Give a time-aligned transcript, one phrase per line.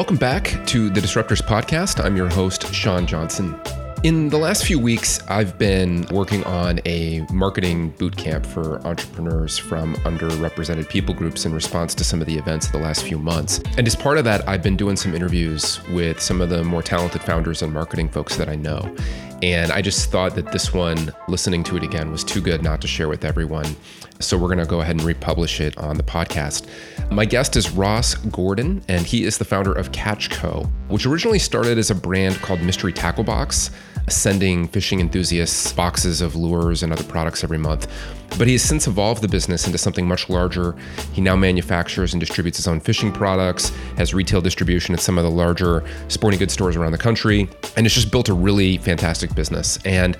[0.00, 2.02] Welcome back to the Disruptors Podcast.
[2.02, 3.54] I'm your host, Sean Johnson.
[4.02, 9.96] In the last few weeks, I've been working on a marketing bootcamp for entrepreneurs from
[9.96, 13.60] underrepresented people groups in response to some of the events of the last few months.
[13.76, 16.82] And as part of that, I've been doing some interviews with some of the more
[16.82, 18.96] talented founders and marketing folks that I know.
[19.42, 22.80] And I just thought that this one, listening to it again, was too good not
[22.82, 23.74] to share with everyone.
[24.18, 26.66] So we're going to go ahead and republish it on the podcast.
[27.10, 31.38] My guest is Ross Gordon, and he is the founder of Catch Co., which originally
[31.38, 33.70] started as a brand called Mystery Tackle Box
[34.12, 37.86] sending fishing enthusiasts boxes of lures and other products every month.
[38.38, 40.76] But he has since evolved the business into something much larger.
[41.12, 45.24] He now manufactures and distributes his own fishing products, has retail distribution at some of
[45.24, 49.34] the larger sporting goods stores around the country, and has just built a really fantastic
[49.34, 49.78] business.
[49.84, 50.16] And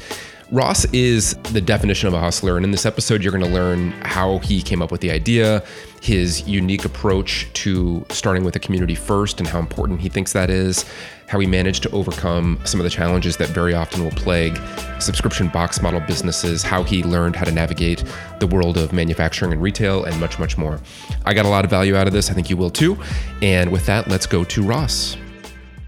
[0.53, 2.57] Ross is the definition of a hustler.
[2.57, 5.63] And in this episode, you're going to learn how he came up with the idea,
[6.03, 10.51] his unique approach to starting with a community first, and how important he thinks that
[10.51, 10.85] is,
[11.29, 14.59] how he managed to overcome some of the challenges that very often will plague
[14.99, 18.03] subscription box model businesses, how he learned how to navigate
[18.41, 20.81] the world of manufacturing and retail, and much, much more.
[21.25, 22.29] I got a lot of value out of this.
[22.29, 22.99] I think you will too.
[23.41, 25.17] And with that, let's go to Ross.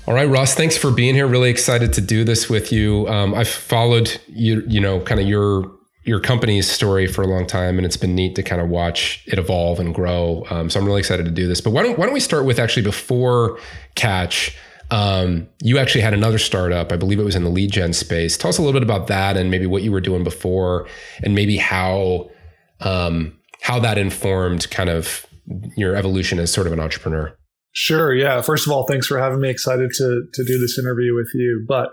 [0.05, 1.29] All right, Ross, thanks for being here.
[1.29, 3.07] Really excited to do this with you.
[3.07, 5.71] Um, I've followed you, you know, kind of your
[6.05, 9.23] your company's story for a long time, and it's been neat to kind of watch
[9.29, 10.45] it evolve and grow.
[10.51, 11.61] Um, so I'm really excited to do this.
[11.61, 13.61] But why don't why don't we start with actually before
[13.95, 14.57] Catch?
[14.91, 18.37] Um, you actually had another startup, I believe it was in the lead gen space.
[18.37, 20.89] Tell us a little bit about that, and maybe what you were doing before,
[21.23, 22.29] and maybe how
[22.81, 25.25] um, how that informed kind of
[25.77, 27.37] your evolution as sort of an entrepreneur.
[27.73, 28.15] Sure.
[28.15, 28.43] Yeah.
[28.43, 29.49] First of all, thanks for having me.
[29.49, 31.65] Excited to to do this interview with you.
[31.67, 31.89] But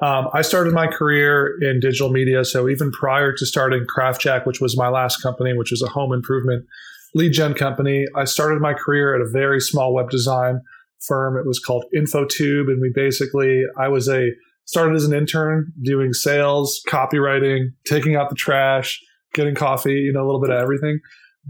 [0.00, 2.44] um, I started my career in digital media.
[2.44, 6.12] So even prior to starting CraftJack, which was my last company, which was a home
[6.12, 6.66] improvement
[7.14, 10.60] lead gen company, I started my career at a very small web design
[11.06, 11.36] firm.
[11.36, 14.30] It was called InfoTube, and we basically I was a
[14.66, 19.00] started as an intern doing sales, copywriting, taking out the trash,
[19.34, 21.00] getting coffee, you know, a little bit of everything.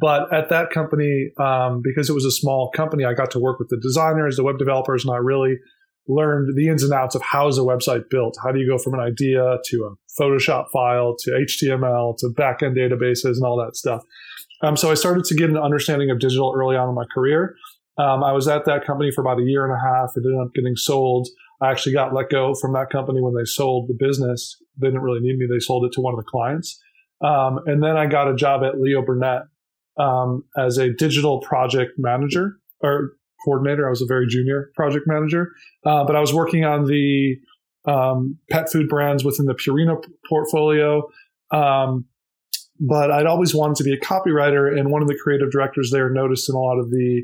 [0.00, 3.59] But at that company, um, because it was a small company, I got to work
[3.59, 5.56] with the designers, the web developers, and I really
[6.09, 8.37] learned the ins and outs of how is a website built.
[8.43, 12.77] How do you go from an idea to a Photoshop file to HTML to backend
[12.77, 14.03] databases and all that stuff.
[14.62, 17.56] Um, so I started to get an understanding of digital early on in my career.
[17.99, 20.12] Um, I was at that company for about a year and a half.
[20.16, 21.28] It ended up getting sold.
[21.61, 24.56] I actually got let go from that company when they sold the business.
[24.78, 25.47] They didn't really need me.
[25.50, 26.81] They sold it to one of the clients.
[27.21, 29.43] Um, and then I got a job at Leo Burnett,
[29.99, 33.12] um, as a digital project manager or
[33.44, 33.87] coordinator.
[33.87, 35.53] I was a very junior project manager,
[35.84, 37.37] uh, but I was working on the
[37.87, 41.09] um, pet food brands within the Purina portfolio.
[41.50, 42.06] Um,
[42.81, 46.11] but I'd always wanted to be a copywriter, and one of the creative directors there
[46.11, 47.22] noticed in a lot of the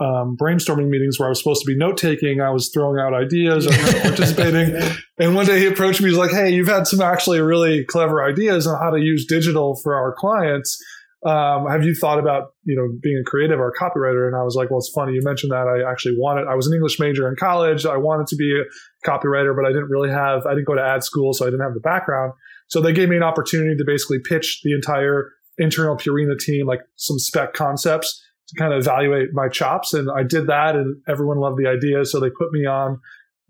[0.00, 3.14] um, brainstorming meetings where I was supposed to be note taking, I was throwing out
[3.14, 4.80] ideas, I was participating.
[5.18, 6.08] and one day he approached me.
[6.08, 9.76] He's like, "Hey, you've had some actually really clever ideas on how to use digital
[9.76, 10.82] for our clients."
[11.24, 14.26] Um, have you thought about you know being a creative or a copywriter?
[14.26, 15.68] And i was like well it's funny you mentioned that.
[15.68, 17.86] I actually wanted i was an english major in college.
[17.86, 20.82] I wanted to be a copywriter but i didn't really have i didn't go to
[20.82, 22.32] ad school so i didn't have the background.
[22.68, 26.80] So they gave me an opportunity to basically pitch the entire internal purina team like
[26.96, 29.94] some spec concepts to kind of evaluate my chops.
[29.94, 32.04] And i did that and everyone loved the idea.
[32.04, 33.00] So they put me on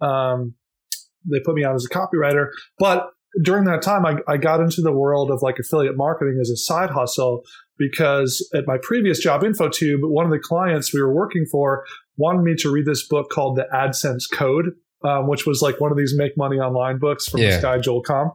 [0.02, 0.54] um,
[1.30, 2.48] they put me on as a copywriter.
[2.78, 3.10] But
[3.42, 6.56] during that time, I, I got into the world of like affiliate marketing as a
[6.56, 7.42] side hustle
[7.78, 11.84] because at my previous job, InfoTube, one of the clients we were working for
[12.16, 14.72] wanted me to read this book called The AdSense Code,
[15.04, 17.50] um, which was like one of these make money online books from yeah.
[17.50, 18.30] this guy, Joel Comm.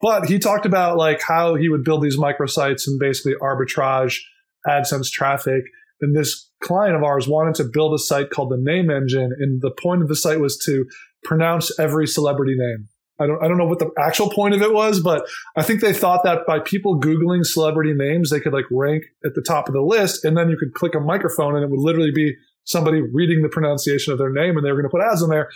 [0.00, 4.18] But he talked about like how he would build these microsites and basically arbitrage
[4.66, 5.62] AdSense traffic.
[6.00, 9.32] And this client of ours wanted to build a site called the Name Engine.
[9.38, 10.84] And the point of the site was to
[11.24, 12.88] pronounce every celebrity name.
[13.22, 15.26] I don't I don't know what the actual point of it was, but
[15.56, 19.34] I think they thought that by people googling celebrity names, they could like rank at
[19.34, 21.80] the top of the list, and then you could click a microphone, and it would
[21.80, 22.34] literally be
[22.64, 25.30] somebody reading the pronunciation of their name, and they were going to put ads in
[25.30, 25.48] there.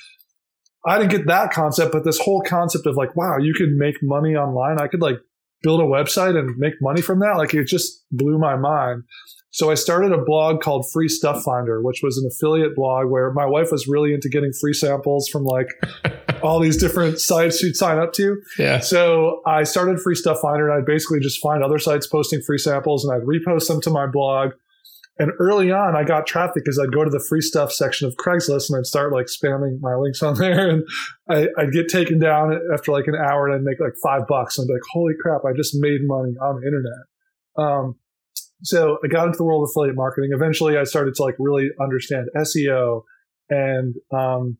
[0.86, 3.96] I didn't get that concept, but this whole concept of like, wow, you can make
[4.02, 4.80] money online.
[4.80, 5.16] I could like
[5.62, 7.34] build a website and make money from that.
[7.36, 9.02] Like it just blew my mind.
[9.56, 13.32] So I started a blog called Free Stuff Finder, which was an affiliate blog where
[13.32, 15.68] my wife was really into getting free samples from like
[16.42, 18.36] all these different sites she'd sign up to.
[18.58, 18.80] Yeah.
[18.80, 22.58] So I started Free Stuff Finder and I'd basically just find other sites posting free
[22.58, 24.50] samples and I'd repost them to my blog.
[25.18, 28.14] And early on, I got traffic because I'd go to the free stuff section of
[28.16, 30.68] Craigslist and I'd start like spamming my links on there.
[30.68, 30.82] And
[31.30, 34.58] I, would get taken down after like an hour and I'd make like five bucks.
[34.58, 37.06] And I'd be like, holy crap, I just made money on the internet.
[37.56, 37.96] Um,
[38.62, 40.30] so I got into the world of affiliate marketing.
[40.32, 43.02] Eventually, I started to like really understand SEO,
[43.50, 44.58] and um,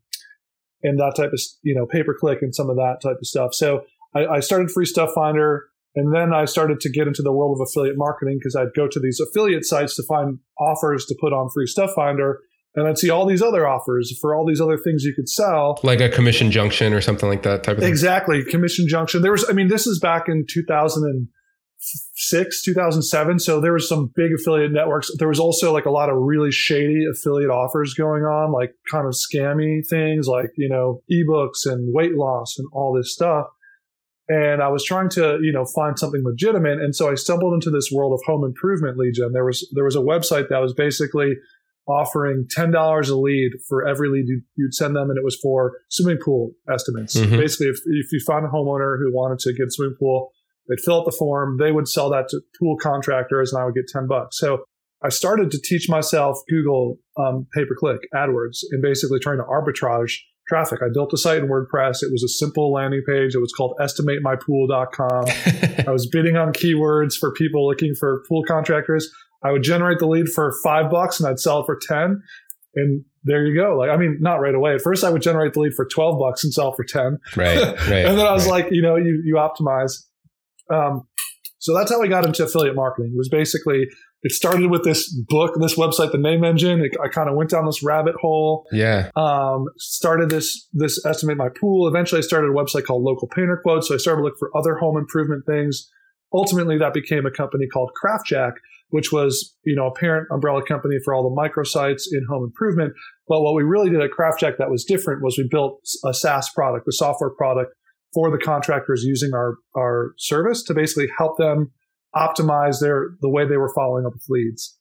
[0.82, 3.26] and that type of you know pay per click and some of that type of
[3.26, 3.54] stuff.
[3.54, 3.84] So
[4.14, 7.58] I, I started Free Stuff Finder, and then I started to get into the world
[7.58, 11.32] of affiliate marketing because I'd go to these affiliate sites to find offers to put
[11.32, 12.40] on Free Stuff Finder.
[12.74, 15.80] And I'd see all these other offers for all these other things you could sell.
[15.82, 17.88] Like a commission junction or something like that type of thing.
[17.88, 18.44] Exactly.
[18.44, 19.22] Commission junction.
[19.22, 21.26] There was, I mean, this is back in 2000
[21.78, 23.38] 2006, 2007.
[23.38, 25.10] So there was some big affiliate networks.
[25.18, 29.06] There was also like a lot of really shady affiliate offers going on, like kind
[29.06, 33.46] of scammy things like, you know, ebooks and weight loss and all this stuff.
[34.28, 36.80] And I was trying to, you know, find something legitimate.
[36.80, 39.32] And so I stumbled into this world of home improvement lead gen.
[39.32, 41.34] There was, there was a website that was basically
[41.86, 44.26] offering $10 a lead for every lead
[44.56, 45.10] you'd send them.
[45.10, 47.16] And it was for swimming pool estimates.
[47.16, 47.36] Mm-hmm.
[47.36, 50.32] Basically, if, if you found a homeowner who wanted to get a swimming pool,
[50.68, 51.58] They'd fill out the form.
[51.58, 54.38] They would sell that to pool contractors and I would get 10 bucks.
[54.38, 54.64] So
[55.02, 59.44] I started to teach myself Google um, pay per click AdWords and basically trying to
[59.44, 60.14] arbitrage
[60.48, 60.80] traffic.
[60.82, 62.02] I built a site in WordPress.
[62.02, 63.34] It was a simple landing page.
[63.34, 65.84] It was called estimatemypool.com.
[65.86, 69.10] I was bidding on keywords for people looking for pool contractors.
[69.44, 72.22] I would generate the lead for five bucks and I'd sell it for 10.
[72.74, 73.76] And there you go.
[73.76, 74.74] Like, I mean, not right away.
[74.74, 77.18] At first, I would generate the lead for 12 bucks and sell for 10.
[77.36, 77.56] Right.
[77.56, 78.64] right and then I was right.
[78.64, 80.02] like, you know, you, you optimize.
[80.72, 81.06] Um,
[81.58, 83.12] so that's how I got into affiliate marketing.
[83.14, 83.86] It was basically
[84.22, 86.80] it started with this book, this website, the Name Engine.
[86.80, 88.66] It, I kind of went down this rabbit hole.
[88.72, 89.10] Yeah.
[89.14, 91.86] Um, started this this estimate my pool.
[91.86, 93.88] Eventually, I started a website called Local Painter Quotes.
[93.88, 95.88] So I started to look for other home improvement things.
[96.32, 98.54] Ultimately, that became a company called CraftJack,
[98.90, 102.94] which was you know a parent umbrella company for all the microsites in home improvement.
[103.28, 106.50] But what we really did at CraftJack that was different was we built a SaaS
[106.50, 107.72] product, a software product
[108.16, 111.70] for the contractors using our, our service to basically help them
[112.14, 114.78] optimize their the way they were following up with leads.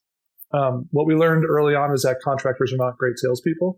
[0.54, 3.78] Um, what we learned early on is that contractors are not great salespeople,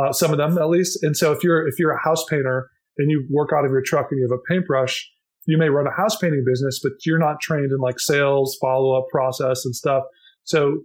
[0.00, 1.02] uh, some of them at least.
[1.02, 3.82] And so if you're if you're a house painter and you work out of your
[3.82, 5.06] truck and you have a paintbrush,
[5.44, 8.98] you may run a house painting business, but you're not trained in like sales, follow
[8.98, 10.02] up process and stuff.
[10.44, 10.78] So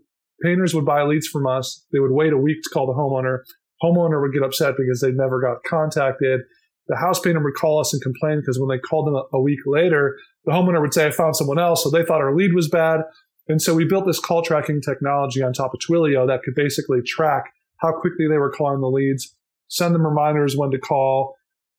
[0.43, 1.85] painters would buy leads from us.
[1.93, 3.43] They would wait a week to call the homeowner.
[3.81, 6.41] Homeowner would get upset because they never got contacted
[6.89, 9.41] the house painter would call us and complain because when they called them a, a
[9.41, 11.83] week later, the homeowner would say, I found someone else.
[11.83, 13.01] So they thought our lead was bad.
[13.47, 17.01] And so we built this call tracking technology on top of Twilio that could basically
[17.01, 17.45] track
[17.77, 19.35] how quickly they were calling the leads,
[19.69, 21.35] send them reminders when to call.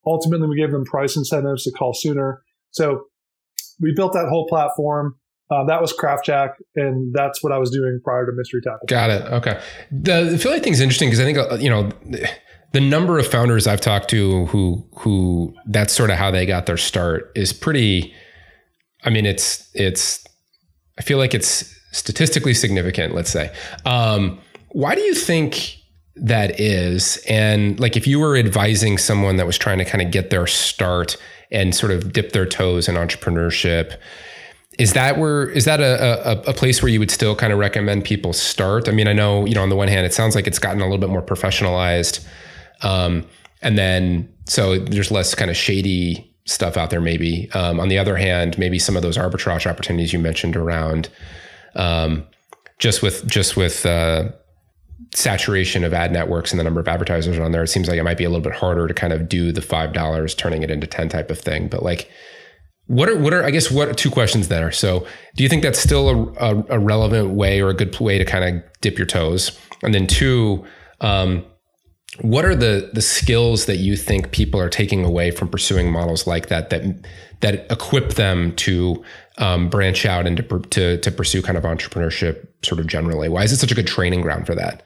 [0.07, 2.43] Ultimately, we gave them price incentives to call sooner.
[2.71, 3.05] So
[3.81, 5.17] we built that whole platform.
[5.51, 8.87] Uh, that was CraftJack, and that's what I was doing prior to Mystery Tackle.
[8.87, 9.23] Got it.
[9.33, 9.61] Okay.
[9.91, 11.91] The affiliate thing is interesting because I think uh, you know
[12.73, 16.67] the number of founders I've talked to who who that's sort of how they got
[16.67, 18.15] their start is pretty.
[19.05, 20.25] I mean, it's it's.
[20.99, 23.15] I feel like it's statistically significant.
[23.15, 23.53] Let's say.
[23.85, 24.41] Um,
[24.71, 25.77] why do you think
[26.15, 27.23] that is?
[27.29, 30.47] And like, if you were advising someone that was trying to kind of get their
[30.47, 31.17] start
[31.51, 33.99] and sort of dip their toes in entrepreneurship,
[34.79, 37.59] is that where is that a, a, a, place where you would still kind of
[37.59, 38.89] recommend people start?
[38.89, 40.81] I mean, I know you know on the one hand, it sounds like it's gotten
[40.81, 42.25] a little bit more professionalized.
[42.83, 43.27] Um,
[43.63, 47.51] and then so there's less kind of shady stuff out there maybe.
[47.53, 51.09] Um, on the other hand, maybe some of those arbitrage opportunities you mentioned around
[51.75, 52.27] um,
[52.79, 54.31] just with just with uh,
[55.15, 58.03] saturation of ad networks and the number of advertisers on there, it seems like it
[58.03, 60.71] might be a little bit harder to kind of do the five dollars turning it
[60.71, 61.69] into ten type of thing.
[61.69, 62.11] But like,
[62.87, 64.73] what are what are I guess what two questions there?
[64.73, 68.19] So, do you think that's still a, a, a relevant way or a good way
[68.19, 69.59] to kind of dip your toes?
[69.83, 70.65] And then two,
[71.01, 71.45] um,
[72.23, 76.27] what are the the skills that you think people are taking away from pursuing models
[76.27, 76.83] like that that
[77.41, 79.03] that equip them to
[79.39, 83.29] um, branch out and to, to to pursue kind of entrepreneurship sort of generally?
[83.29, 84.83] Why is it such a good training ground for that?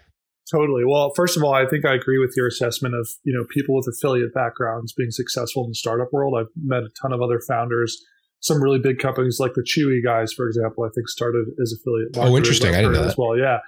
[0.51, 0.85] Totally.
[0.87, 3.75] Well, first of all, I think I agree with your assessment of you know people
[3.75, 6.35] with affiliate backgrounds being successful in the startup world.
[6.39, 7.97] I've met a ton of other founders.
[8.41, 12.17] Some really big companies like the Chewy guys, for example, I think started as affiliate.
[12.17, 12.75] Oh, interesting!
[12.75, 13.09] I didn't know that.
[13.09, 13.39] as well.
[13.39, 13.59] Yeah,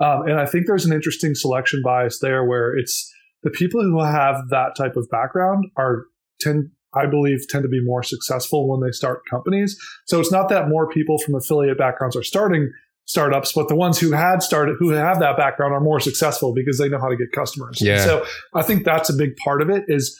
[0.00, 4.00] um, and I think there's an interesting selection bias there where it's the people who
[4.00, 6.04] have that type of background are
[6.40, 9.78] tend I believe tend to be more successful when they start companies.
[10.06, 12.72] So it's not that more people from affiliate backgrounds are starting
[13.04, 16.78] startups, but the ones who had started who have that background are more successful because
[16.78, 17.80] they know how to get customers.
[17.80, 18.04] Yeah.
[18.04, 20.18] So I think that's a big part of it is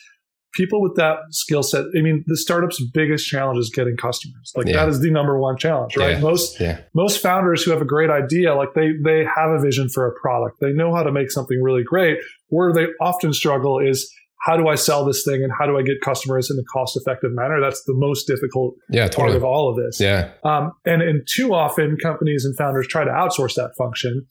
[0.52, 1.84] people with that skill set.
[1.96, 4.52] I mean, the startup's biggest challenge is getting customers.
[4.56, 4.76] Like yeah.
[4.76, 6.12] that is the number one challenge, right?
[6.12, 6.20] Yeah.
[6.20, 6.80] Most yeah.
[6.94, 10.12] most founders who have a great idea, like they they have a vision for a
[10.20, 10.60] product.
[10.60, 12.18] They know how to make something really great.
[12.48, 15.82] Where they often struggle is how do I sell this thing and how do I
[15.82, 17.60] get customers in a cost effective manner?
[17.60, 19.26] That's the most difficult yeah, totally.
[19.26, 20.00] part of all of this.
[20.00, 20.30] Yeah.
[20.44, 24.26] Um, and and too often companies and founders try to outsource that function.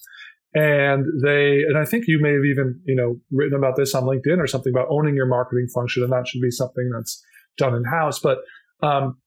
[0.54, 4.04] And they and i think you may have even you know written about this on
[4.04, 7.24] linkedin or something about owning your marketing function and that should be something that's
[7.58, 8.40] done in house but
[8.82, 9.18] um,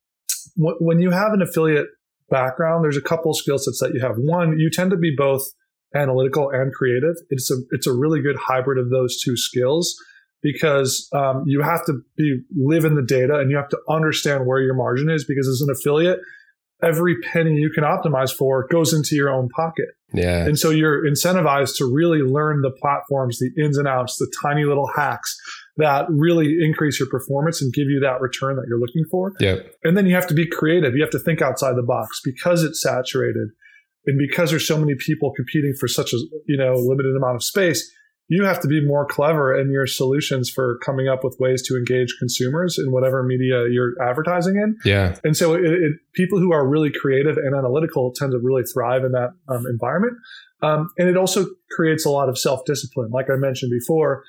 [0.57, 1.87] w- when you have an affiliate
[2.29, 4.15] background there's a couple skill sets that you have.
[4.17, 5.43] One you tend to be both
[5.95, 7.15] analytical and creative.
[7.29, 9.95] It's a it's a really good hybrid of those two skills
[10.41, 14.45] because um, you have to be live in the data and you have to understand
[14.45, 16.19] where your margin is because as an affiliate
[16.83, 19.89] every penny you can optimize for goes into your own pocket.
[20.13, 20.45] Yeah.
[20.45, 24.63] And so you're incentivized to really learn the platforms, the ins and outs, the tiny
[24.63, 25.35] little hacks
[25.77, 29.33] that really increase your performance and give you that return that you're looking for.
[29.39, 29.57] Yeah.
[29.83, 30.93] And then you have to be creative.
[30.95, 33.49] You have to think outside the box because it's saturated
[34.05, 37.43] and because there's so many people competing for such a, you know, limited amount of
[37.43, 37.91] space
[38.29, 41.75] you have to be more clever in your solutions for coming up with ways to
[41.75, 44.77] engage consumers in whatever media you're advertising in.
[44.85, 45.17] Yeah.
[45.23, 49.03] And so it, it, people who are really creative and analytical tend to really thrive
[49.03, 50.13] in that um, environment.
[50.61, 53.11] Um, and it also creates a lot of self discipline.
[53.11, 54.23] Like I mentioned before,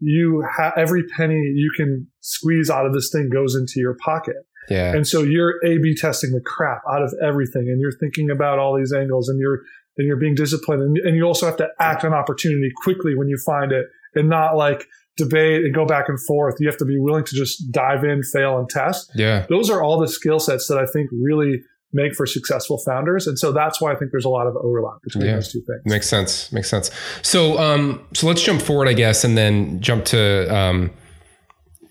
[0.00, 4.36] you ha- every penny you can squeeze out of this thing goes into your pocket.
[4.68, 4.92] Yeah.
[4.92, 8.58] And so you're A B testing the crap out of everything and you're thinking about
[8.58, 9.60] all these angles and you're
[9.98, 13.28] and you're being disciplined and, and you also have to act on opportunity quickly when
[13.28, 14.86] you find it and not like
[15.16, 16.56] debate and go back and forth.
[16.60, 19.10] You have to be willing to just dive in, fail, and test.
[19.14, 19.46] Yeah.
[19.48, 21.60] Those are all the skill sets that I think really
[21.92, 23.26] make for successful founders.
[23.26, 25.36] And so that's why I think there's a lot of overlap between Yeah.
[25.36, 25.80] those two things.
[25.86, 26.52] Makes sense.
[26.52, 26.90] Makes sense.
[27.22, 30.90] So, um, so let's jump forward, I guess, and then jump to, um,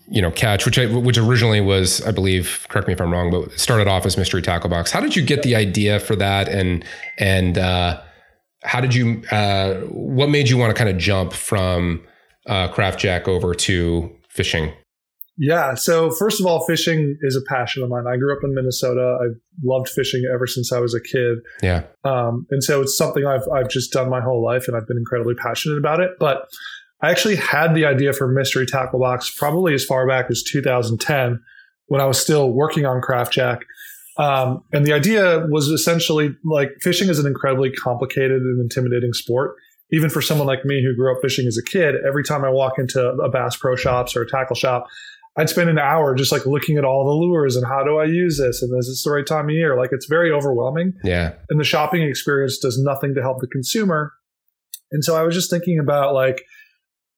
[0.08, 3.30] you know, catch, which I, which originally was, I believe, correct me if I'm wrong,
[3.30, 4.90] but started off as mystery tackle box.
[4.90, 6.84] How did you get the idea for that, and
[7.18, 8.00] and uh,
[8.62, 9.22] how did you?
[9.30, 12.04] Uh, what made you want to kind of jump from
[12.46, 14.72] uh, craft jack over to fishing?
[15.38, 15.74] Yeah.
[15.74, 18.06] So first of all, fishing is a passion of mine.
[18.06, 19.18] I grew up in Minnesota.
[19.20, 21.38] I've loved fishing ever since I was a kid.
[21.62, 21.82] Yeah.
[22.04, 24.96] Um, and so it's something I've, I've just done my whole life and I've been
[24.96, 26.12] incredibly passionate about it.
[26.18, 26.46] But
[27.02, 31.40] I actually had the idea for Mystery Tackle Box probably as far back as 2010
[31.88, 33.60] when I was still working on Craft Jack.
[34.18, 39.56] Um, and the idea was essentially like fishing is an incredibly complicated and intimidating sport.
[39.92, 42.48] Even for someone like me who grew up fishing as a kid, every time I
[42.48, 44.86] walk into a Bass Pro Shops or a tackle shop,
[45.36, 48.04] I'd spend an hour just like looking at all the lures and how do I
[48.06, 49.76] use this and is this the right time of year?
[49.78, 51.34] Like it's very overwhelming Yeah.
[51.50, 54.14] and the shopping experience does nothing to help the consumer.
[54.90, 56.42] And so I was just thinking about like,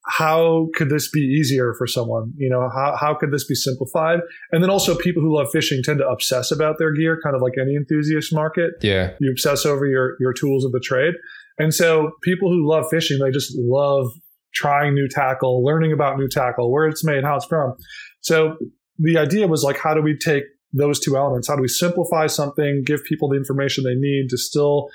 [0.08, 2.32] how could this be easier for someone?
[2.36, 4.20] You know, how, how could this be simplified?
[4.52, 7.42] And then also people who love fishing tend to obsess about their gear, kind of
[7.42, 8.72] like any enthusiast market.
[8.80, 9.12] Yeah.
[9.20, 11.14] You obsess over your, your tools of the trade.
[11.58, 14.06] And so people who love fishing, they just love
[14.54, 17.74] trying new tackle, learning about new tackle, where it's made, how it's from.
[18.20, 18.56] So
[18.98, 21.48] the idea was like, how do we take those two elements?
[21.48, 24.88] How do we simplify something, give people the information they need, distill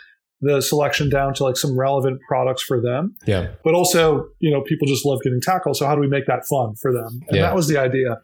[0.44, 3.16] the selection down to like some relevant products for them?
[3.26, 3.52] Yeah.
[3.64, 5.74] But also, you know, people just love getting tackle.
[5.74, 7.22] So how do we make that fun for them?
[7.28, 7.42] And Yeah.
[7.44, 8.20] that was the idea.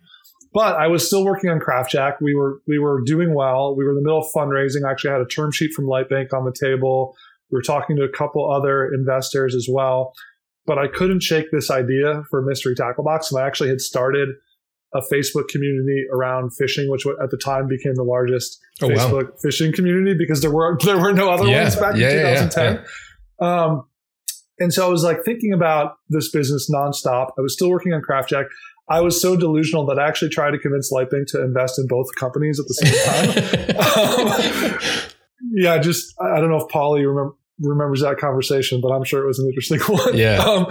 [0.53, 2.19] But I was still working on Craft Jack.
[2.21, 3.75] We were we were doing well.
[3.75, 4.85] We were in the middle of fundraising.
[4.87, 7.15] I actually had a term sheet from Lightbank on the table.
[7.51, 10.13] We were talking to a couple other investors as well.
[10.65, 13.31] But I couldn't shake this idea for Mystery Tackle Box.
[13.31, 14.29] And I actually had started
[14.93, 18.93] a Facebook community around fishing, which at the time became the largest Oh, wow.
[18.95, 21.63] Facebook fishing community because there were there were no other Yeah.
[21.63, 22.85] ones back Yeah, in yeah, yeah, 2010.
[23.41, 23.85] Um,
[24.59, 27.29] and so I was like thinking about this business nonstop.
[27.37, 28.45] I was still working on Craft Jack.
[28.89, 32.07] I was so delusional that I actually tried to convince Lightbank to invest in both
[32.19, 34.99] companies at the same time.
[35.39, 38.89] Um, yeah, just I I don't know if Paul Lee remember, remembers that conversation, but
[38.89, 40.17] I'm sure it was an interesting one.
[40.17, 40.37] Yeah.
[40.37, 40.67] Um,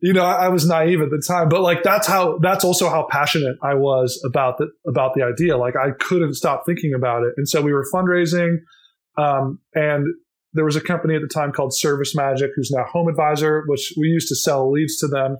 [0.00, 2.88] you know, I, I was naive at the time, but like that's how that's also
[2.88, 5.56] how passionate I was about the about the idea.
[5.56, 8.58] Like I couldn't stop thinking about it, and so we were fundraising,
[9.16, 10.06] um, and
[10.54, 13.94] there was a company at the time called Service Magic, who's now Home Advisor, which
[13.96, 15.38] we used to sell leads to them.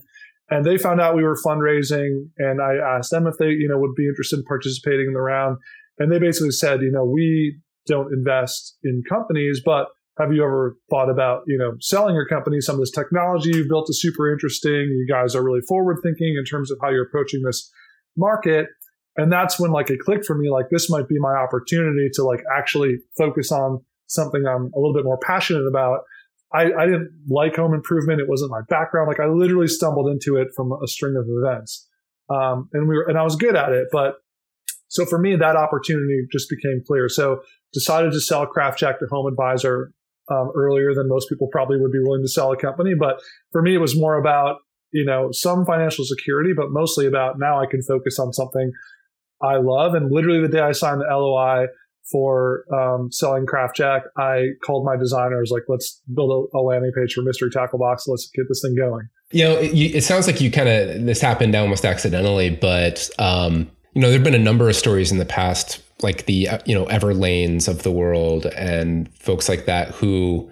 [0.51, 3.79] And they found out we were fundraising, and I asked them if they, you know,
[3.79, 5.59] would be interested in participating in the round.
[5.99, 9.89] And they basically said, you know, we don't invest in companies, but
[10.19, 12.61] have you ever thought about, you know, selling your company?
[12.61, 14.73] Some of this technology you've built is super interesting.
[14.73, 17.71] You guys are really forward thinking in terms of how you're approaching this
[18.17, 18.67] market.
[19.17, 22.25] And that's when like it clicked for me, like this might be my opportunity to
[22.25, 26.01] like actually focus on something I'm a little bit more passionate about.
[26.55, 28.21] I, I didn't like home improvement.
[28.21, 29.09] It wasn't my background.
[29.09, 31.89] Like I literally stumbled into it from a string of events.
[32.29, 33.89] Um, and we were, and I was good at it.
[33.91, 34.17] But
[34.89, 37.09] so for me, that opportunity just became clear.
[37.09, 37.41] So
[37.73, 39.93] decided to sell Craft Jack to Home Advisor
[40.33, 42.93] um, earlier than most people probably would be willing to sell a company.
[42.99, 43.21] But
[43.51, 44.59] for me, it was more about,
[44.93, 48.73] you know, some financial security, but mostly about now I can focus on something
[49.43, 49.95] I love.
[49.95, 51.67] And literally the day I signed the LOI,
[52.11, 56.93] for um, selling Craft Jack, I called my designers like, let's build a, a, landing
[56.93, 58.07] page for Mystery Tackle Box.
[58.09, 59.09] Let's get this thing going.
[59.31, 63.71] You know, it, it sounds like you kind of this happened almost accidentally, but um,
[63.95, 66.75] you know, there've been a number of stories in the past, like the uh, you
[66.75, 70.51] know Everlanes of the world and folks like that who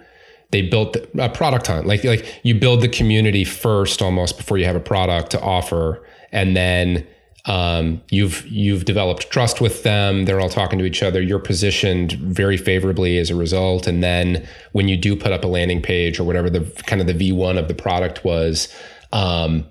[0.51, 4.65] they built a product on like like you build the community first almost before you
[4.65, 7.07] have a product to offer, and then
[7.45, 10.25] um, you've you've developed trust with them.
[10.25, 11.21] They're all talking to each other.
[11.21, 13.87] You're positioned very favorably as a result.
[13.87, 17.07] And then when you do put up a landing page or whatever the kind of
[17.07, 18.67] the V1 of the product was,
[19.11, 19.65] um,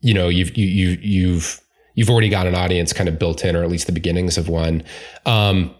[0.00, 1.61] you know, you've you, you you've
[1.94, 4.48] you've already got an audience kind of built in, or at least the beginnings of
[4.48, 4.82] one.
[5.26, 5.74] Um,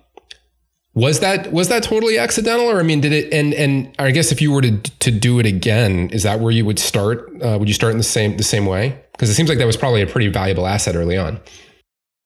[0.94, 3.32] was that was that totally accidental, or I mean, did it?
[3.32, 6.52] And and I guess if you were to to do it again, is that where
[6.52, 7.30] you would start?
[7.42, 9.00] Uh, would you start in the same the same way?
[9.12, 11.40] Because it seems like that was probably a pretty valuable asset early on.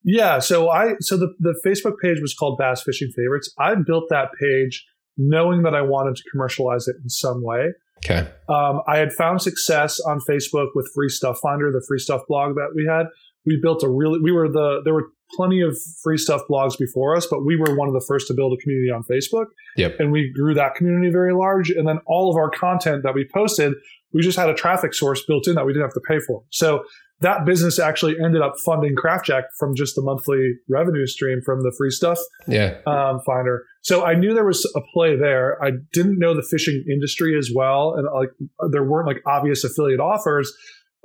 [0.03, 0.39] Yeah.
[0.39, 3.53] So I so the the Facebook page was called Bass Fishing Favorites.
[3.57, 4.85] I built that page
[5.17, 7.71] knowing that I wanted to commercialize it in some way.
[8.05, 8.29] Okay.
[8.47, 12.55] Um, I had found success on Facebook with Free Stuff Finder, the free stuff blog
[12.55, 13.07] that we had.
[13.47, 17.15] We built a really we were the there were plenty of free stuff blogs before
[17.15, 19.45] us, but we were one of the first to build a community on Facebook.
[19.75, 19.99] Yep.
[19.99, 21.69] And we grew that community very large.
[21.69, 23.73] And then all of our content that we posted,
[24.13, 26.43] we just had a traffic source built in that we didn't have to pay for.
[26.49, 26.83] So
[27.19, 31.73] that business actually ended up funding CraftJack from just the monthly revenue stream from the
[31.75, 32.77] free stuff yeah.
[32.85, 33.65] um, finder.
[33.81, 35.63] So I knew there was a play there.
[35.63, 38.29] I didn't know the fishing industry as well, and like
[38.71, 40.53] there weren't like obvious affiliate offers,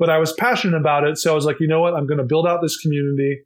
[0.02, 1.16] but I was passionate about it.
[1.16, 3.38] So I was like, you know what, I'm going to build out this community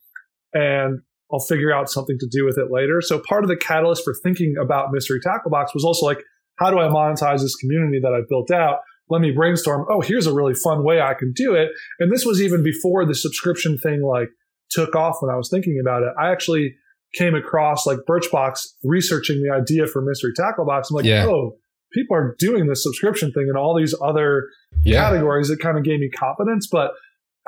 [0.55, 3.03] and I'll figure out something to do with it later.
[3.03, 6.21] So part of the catalyst for thinking about Mystery Tackle Box was also like,
[6.59, 8.79] how do I monetize this community that I've built out?
[9.11, 9.85] Let me brainstorm.
[9.91, 11.73] Oh, here's a really fun way I can do it.
[12.01, 14.31] And this was even before the subscription thing like
[14.71, 16.15] took off when I was thinking about it.
[16.19, 16.75] I actually
[17.17, 20.89] came across like Birchbox researching the idea for Mystery Tackle Box.
[20.89, 21.27] I'm like, yeah.
[21.27, 21.59] oh,
[21.97, 24.49] people are doing this subscription thing and all these other
[24.85, 25.01] yeah.
[25.01, 25.51] categories.
[25.51, 26.69] It kind of gave me confidence.
[26.71, 26.93] But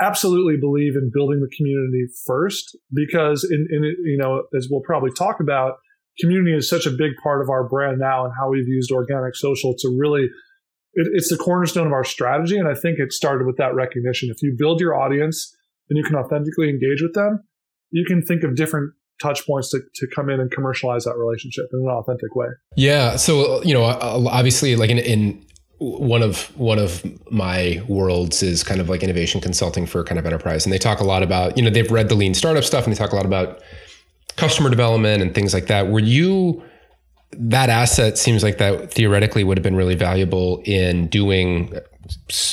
[0.01, 5.11] absolutely believe in building the community first because in, in you know as we'll probably
[5.17, 5.75] talk about
[6.21, 9.35] community is such a big part of our brand now and how we've used organic
[9.35, 10.23] social to really
[10.95, 14.29] it, it's the cornerstone of our strategy and i think it started with that recognition
[14.31, 15.55] if you build your audience
[15.91, 17.43] and you can authentically engage with them
[17.91, 21.67] you can think of different touch points to, to come in and commercialize that relationship
[21.73, 22.49] in an authentic way.
[22.77, 25.45] Yeah so you know uh, obviously like in, in
[25.79, 30.27] one of one of my worlds is kind of like innovation consulting for kind of
[30.27, 32.85] enterprise and they talk a lot about you know they've read the lean startup stuff
[32.85, 33.63] and they talk a lot about
[34.39, 35.89] customer development and things like that.
[35.89, 36.63] Were you
[37.33, 41.75] that asset seems like that theoretically would have been really valuable in doing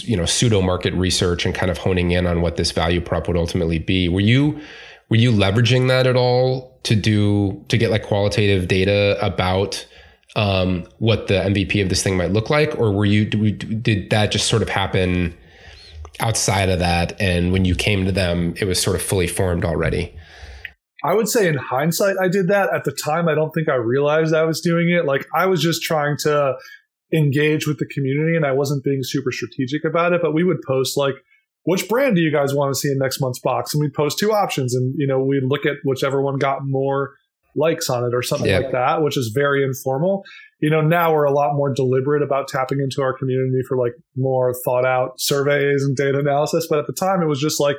[0.01, 3.27] you know pseudo market research and kind of honing in on what this value prop
[3.27, 4.09] would ultimately be.
[4.09, 4.59] Were you
[5.09, 9.85] were you leveraging that at all to do to get like qualitative data about
[10.35, 14.31] um, what the MVP of this thing might look like, or were you did that
[14.31, 15.35] just sort of happen
[16.19, 17.19] outside of that?
[17.21, 20.15] And when you came to them, it was sort of fully formed already.
[21.03, 22.73] I would say in hindsight, I did that.
[22.73, 25.05] At the time, I don't think I realized I was doing it.
[25.05, 26.55] Like I was just trying to
[27.13, 30.21] engage with the community, and I wasn't being super strategic about it.
[30.21, 31.15] But we would post like
[31.65, 33.73] which brand do you guys want to see in next month's box?
[33.73, 37.13] And we'd post two options and, you know, we'd look at whichever one got more
[37.55, 40.23] likes on it or something like that, which is very informal.
[40.59, 43.93] You know, now we're a lot more deliberate about tapping into our community for like
[44.15, 46.67] more thought out surveys and data analysis.
[46.69, 47.77] But at the time, it was just like,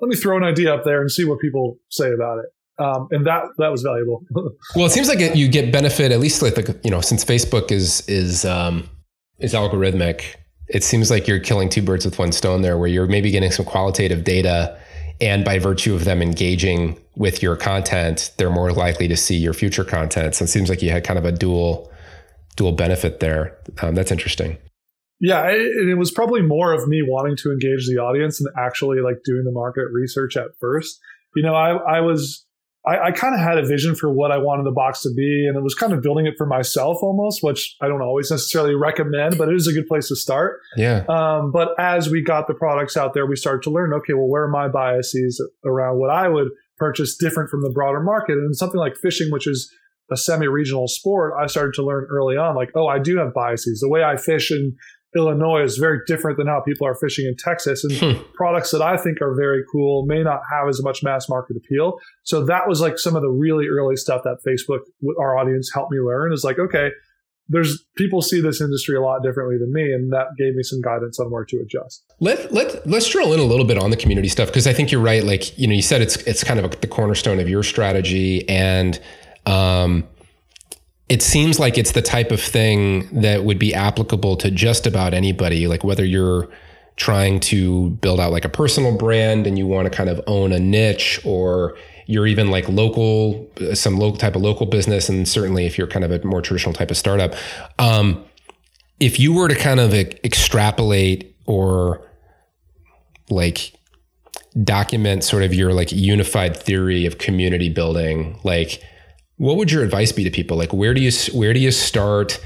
[0.00, 2.46] let me throw an idea up there and see what people say about it.
[2.78, 4.22] Um, and that that was valuable.
[4.76, 7.24] well, it seems like it, you get benefit at least like the, you know since
[7.24, 8.88] Facebook is is um,
[9.38, 10.34] is algorithmic.
[10.68, 13.50] It seems like you're killing two birds with one stone there, where you're maybe getting
[13.50, 14.78] some qualitative data
[15.20, 19.54] and by virtue of them engaging with your content, they're more likely to see your
[19.54, 20.34] future content.
[20.34, 21.90] So it seems like you had kind of a dual
[22.56, 23.56] dual benefit there.
[23.82, 24.56] Um, that's interesting.
[25.20, 29.00] Yeah, it, it was probably more of me wanting to engage the audience and actually
[29.00, 30.98] like doing the market research at first.
[31.34, 32.46] You know, I, I was
[32.86, 35.46] I, I kind of had a vision for what I wanted the box to be,
[35.46, 38.74] and it was kind of building it for myself almost, which I don't always necessarily
[38.74, 40.60] recommend, but it is a good place to start.
[40.76, 41.04] Yeah.
[41.08, 44.28] Um, but as we got the products out there, we started to learn, okay, well,
[44.28, 48.38] where are my biases around what I would purchase different from the broader market?
[48.38, 49.72] And something like fishing, which is
[50.12, 53.80] a semi-regional sport, I started to learn early on, like, oh, I do have biases.
[53.80, 54.74] The way I fish and
[55.16, 57.84] Illinois is very different than how people are fishing in Texas.
[57.84, 58.22] And hmm.
[58.34, 61.98] products that I think are very cool may not have as much mass market appeal.
[62.24, 64.80] So that was like some of the really early stuff that Facebook,
[65.18, 66.90] our audience, helped me learn is like, okay,
[67.48, 70.80] there's people see this industry a lot differently than me, and that gave me some
[70.80, 72.04] guidance on where to adjust.
[72.18, 74.90] Let let let's drill in a little bit on the community stuff because I think
[74.90, 75.22] you're right.
[75.22, 78.48] Like you know, you said it's it's kind of a, the cornerstone of your strategy,
[78.48, 79.00] and
[79.46, 80.08] um,
[81.08, 85.14] it seems like it's the type of thing that would be applicable to just about
[85.14, 86.48] anybody, like whether you're
[86.96, 90.50] trying to build out like a personal brand and you want to kind of own
[90.50, 95.66] a niche or you're even like local some local type of local business and certainly
[95.66, 97.34] if you're kind of a more traditional type of startup
[97.78, 98.24] um,
[98.98, 102.00] if you were to kind of extrapolate or
[103.28, 103.74] like
[104.64, 108.82] document sort of your like unified theory of community building like
[109.36, 110.56] what would your advice be to people?
[110.56, 112.42] Like where do you where do you start?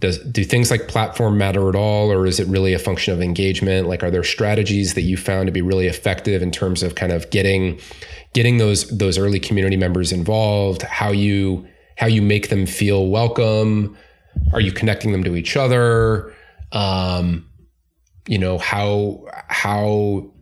[0.00, 3.20] Does do things like platform matter at all or is it really a function of
[3.20, 3.86] engagement?
[3.86, 7.12] Like are there strategies that you found to be really effective in terms of kind
[7.12, 7.78] of getting
[8.32, 13.96] getting those those early community members involved how you how you make them feel welcome?
[14.54, 16.34] Are you connecting them to each other?
[16.72, 17.46] Um,
[18.26, 20.32] you know how how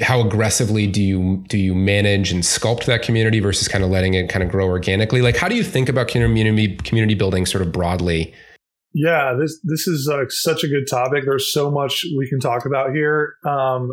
[0.00, 4.14] how aggressively do you do you manage and sculpt that community versus kind of letting
[4.14, 5.22] it kind of grow organically?
[5.22, 8.34] Like, how do you think about community community building sort of broadly?
[8.92, 11.24] Yeah, this this is uh, such a good topic.
[11.24, 13.90] There's so much we can talk about here, um,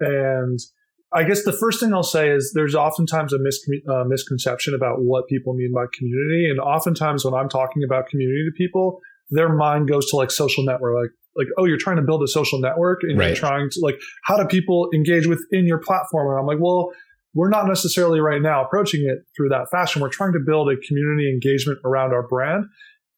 [0.00, 0.58] and
[1.14, 5.28] I guess the first thing I'll say is there's oftentimes a uh, misconception about what
[5.28, 9.88] people mean by community, and oftentimes when I'm talking about community to people, their mind
[9.88, 13.00] goes to like social network, like like, oh, you're trying to build a social network
[13.02, 13.28] and right.
[13.28, 16.28] you're trying to like, how do people engage within your platform?
[16.30, 16.90] And I'm like, well,
[17.34, 20.02] we're not necessarily right now approaching it through that fashion.
[20.02, 22.66] We're trying to build a community engagement around our brand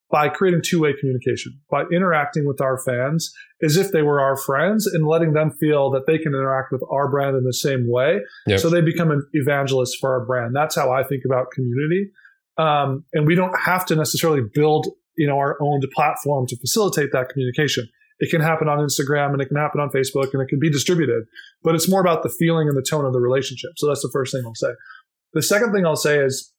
[0.09, 4.85] by creating two-way communication, by interacting with our fans as if they were our friends
[4.85, 8.19] and letting them feel that they can interact with our brand in the same way.
[8.47, 8.59] Yep.
[8.59, 10.55] So they become an evangelist for our brand.
[10.55, 12.11] That's how I think about community.
[12.57, 17.11] Um, and we don't have to necessarily build, you know, our own platform to facilitate
[17.11, 17.89] that communication.
[18.19, 20.71] It can happen on Instagram and it can happen on Facebook and it can be
[20.71, 21.25] distributed,
[21.63, 23.71] but it's more about the feeling and the tone of the relationship.
[23.77, 24.71] So that's the first thing I'll say.
[25.33, 26.53] The second thing I'll say is,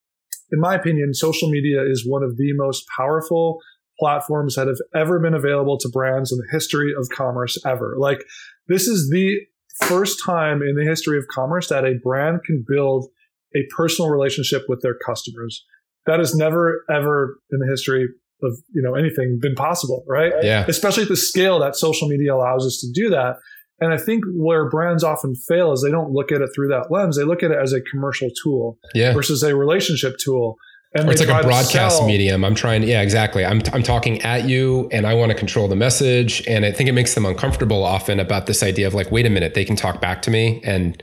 [0.53, 3.59] in my opinion, social media is one of the most powerful
[3.99, 7.97] platforms that have ever been available to brands in the history of commerce ever.
[7.99, 8.23] Like,
[8.69, 9.41] this is the
[9.81, 13.09] first time in the history of commerce that a brand can build
[13.55, 15.65] a personal relationship with their customers.
[16.07, 18.09] That has never, ever in the history
[18.43, 20.33] of you know anything been possible, right?
[20.43, 20.65] Yeah.
[20.69, 23.37] Especially at the scale that social media allows us to do that.
[23.81, 26.91] And I think where brands often fail is they don't look at it through that
[26.91, 27.17] lens.
[27.17, 29.13] They look at it as a commercial tool yeah.
[29.13, 30.57] versus a relationship tool.
[30.95, 32.43] And or it's like a broadcast medium.
[32.43, 33.45] I'm trying yeah, exactly.
[33.45, 36.43] I'm, I'm talking at you and I want to control the message.
[36.47, 39.31] And I think it makes them uncomfortable often about this idea of like, wait a
[39.31, 40.63] minute, they can talk back to me.
[40.65, 41.03] And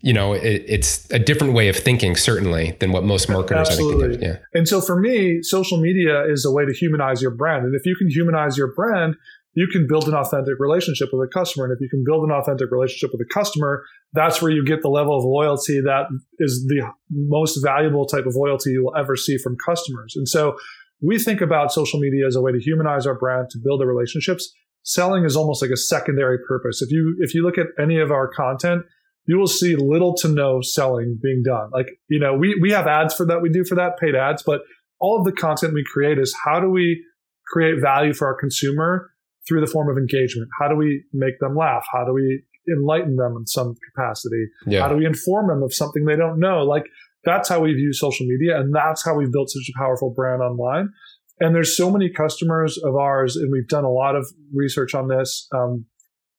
[0.00, 4.04] you know, it, it's a different way of thinking, certainly, than what most marketers Absolutely.
[4.04, 4.22] I think.
[4.22, 4.28] Of.
[4.28, 4.36] Yeah.
[4.54, 7.64] And so for me, social media is a way to humanize your brand.
[7.64, 9.16] And if you can humanize your brand,
[9.54, 11.64] you can build an authentic relationship with a customer.
[11.64, 14.82] And if you can build an authentic relationship with a customer, that's where you get
[14.82, 16.06] the level of loyalty that
[16.38, 20.12] is the most valuable type of loyalty you will ever see from customers.
[20.14, 20.58] And so
[21.00, 23.86] we think about social media as a way to humanize our brand, to build the
[23.86, 24.52] relationships.
[24.82, 26.82] Selling is almost like a secondary purpose.
[26.82, 28.82] If you if you look at any of our content,
[29.26, 31.70] you will see little to no selling being done.
[31.72, 33.42] Like, you know, we, we have ads for that.
[33.42, 34.60] We do for that paid ads, but
[35.00, 37.04] all of the content we create is how do we
[37.46, 39.10] create value for our consumer
[39.46, 40.48] through the form of engagement?
[40.60, 41.84] How do we make them laugh?
[41.92, 44.46] How do we enlighten them in some capacity?
[44.66, 44.82] Yeah.
[44.82, 46.62] How do we inform them of something they don't know?
[46.62, 46.86] Like
[47.24, 48.58] that's how we view social media.
[48.58, 50.90] And that's how we've built such a powerful brand online.
[51.38, 55.08] And there's so many customers of ours, and we've done a lot of research on
[55.08, 55.84] this um,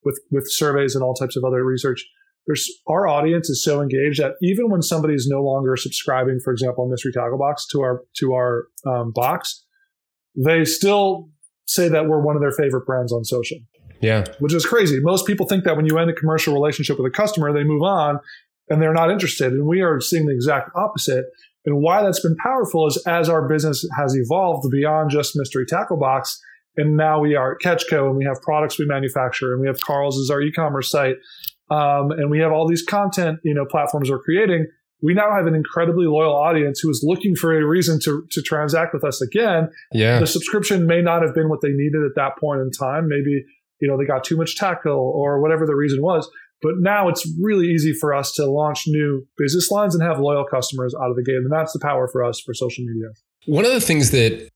[0.03, 2.03] with with surveys and all types of other research
[2.47, 6.51] there's our audience is so engaged that even when somebody is no longer subscribing, for
[6.51, 9.65] example, on Mystery Tackle Box to our to our um, box,
[10.35, 11.29] they still
[11.65, 13.57] say that we're one of their favorite brands on social.
[13.99, 14.99] Yeah, which is crazy.
[15.01, 17.83] Most people think that when you end a commercial relationship with a customer, they move
[17.83, 18.19] on
[18.69, 21.25] and they're not interested, and we are seeing the exact opposite.
[21.65, 25.97] And why that's been powerful is as our business has evolved beyond just Mystery Tackle
[25.97, 26.39] Box,
[26.77, 29.67] and now we are at Catch Co and we have products we manufacture and we
[29.67, 31.15] have Karl's as our e-commerce site
[31.69, 34.67] um, and we have all these content you know platforms we're creating.
[35.01, 38.41] We now have an incredibly loyal audience who is looking for a reason to, to
[38.41, 39.69] transact with us again.
[39.91, 40.19] Yeah.
[40.19, 43.07] The subscription may not have been what they needed at that point in time.
[43.07, 43.43] Maybe
[43.79, 46.29] you know they got too much tackle or whatever the reason was.
[46.61, 50.43] But now it's really easy for us to launch new business lines and have loyal
[50.43, 51.35] customers out of the gate.
[51.35, 53.09] And that's the power for us for social media.
[53.45, 54.49] One of the things that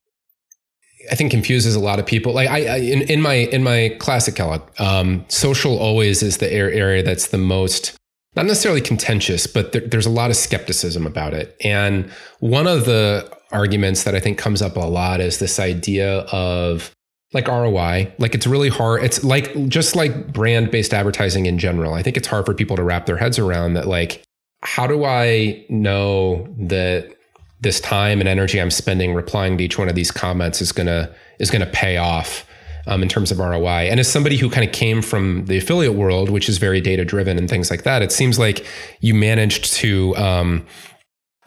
[1.09, 2.33] I think confuses a lot of people.
[2.33, 6.51] Like I, I in, in my in my classic Kellogg, um, social always is the
[6.51, 7.97] area that's the most
[8.35, 11.55] not necessarily contentious, but there, there's a lot of skepticism about it.
[11.63, 12.09] And
[12.39, 16.91] one of the arguments that I think comes up a lot is this idea of
[17.33, 18.13] like ROI.
[18.17, 19.03] Like it's really hard.
[19.03, 21.93] It's like just like brand based advertising in general.
[21.93, 23.87] I think it's hard for people to wrap their heads around that.
[23.87, 24.23] Like,
[24.63, 27.15] how do I know that
[27.61, 31.13] this time and energy I'm spending replying to each one of these comments is gonna
[31.39, 32.45] is gonna pay off
[32.87, 33.89] um, in terms of ROI.
[33.89, 37.05] And as somebody who kind of came from the affiliate world, which is very data
[37.05, 38.65] driven and things like that, it seems like
[38.99, 40.65] you managed to um,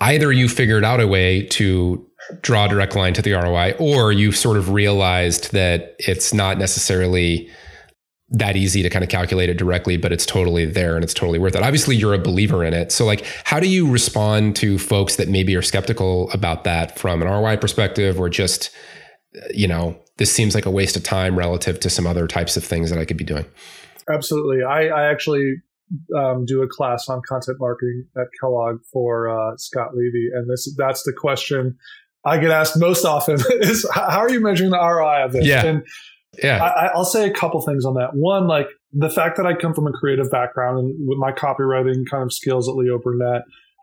[0.01, 2.07] either you figured out a way to
[2.41, 6.59] draw a direct line to the ROI, or you've sort of realized that it's not
[6.59, 7.51] necessarily
[8.31, 11.39] that easy to kind of calculate it directly, but it's totally there and it's totally
[11.39, 11.63] worth it.
[11.63, 12.91] Obviously, you're a believer in it.
[12.91, 17.23] So, like, how do you respond to folks that maybe are skeptical about that from
[17.23, 18.71] an ROI perspective or just,
[19.53, 22.65] you know, this seems like a waste of time relative to some other types of
[22.65, 23.45] things that I could be doing?
[24.09, 24.63] Absolutely.
[24.63, 25.57] I, I actually
[26.17, 30.73] um, do a class on content marketing at Kellogg for uh, Scott Levy, and this
[30.79, 31.77] that's the question
[32.25, 35.47] I get asked most often is how are you measuring the ROI of this?
[35.47, 35.65] Yeah.
[35.65, 35.87] And
[36.43, 36.63] yeah.
[36.63, 38.15] I, I'll say a couple things on that.
[38.15, 42.05] One, like the fact that I come from a creative background and with my copywriting
[42.11, 43.43] kind of skills at Leo Burnett,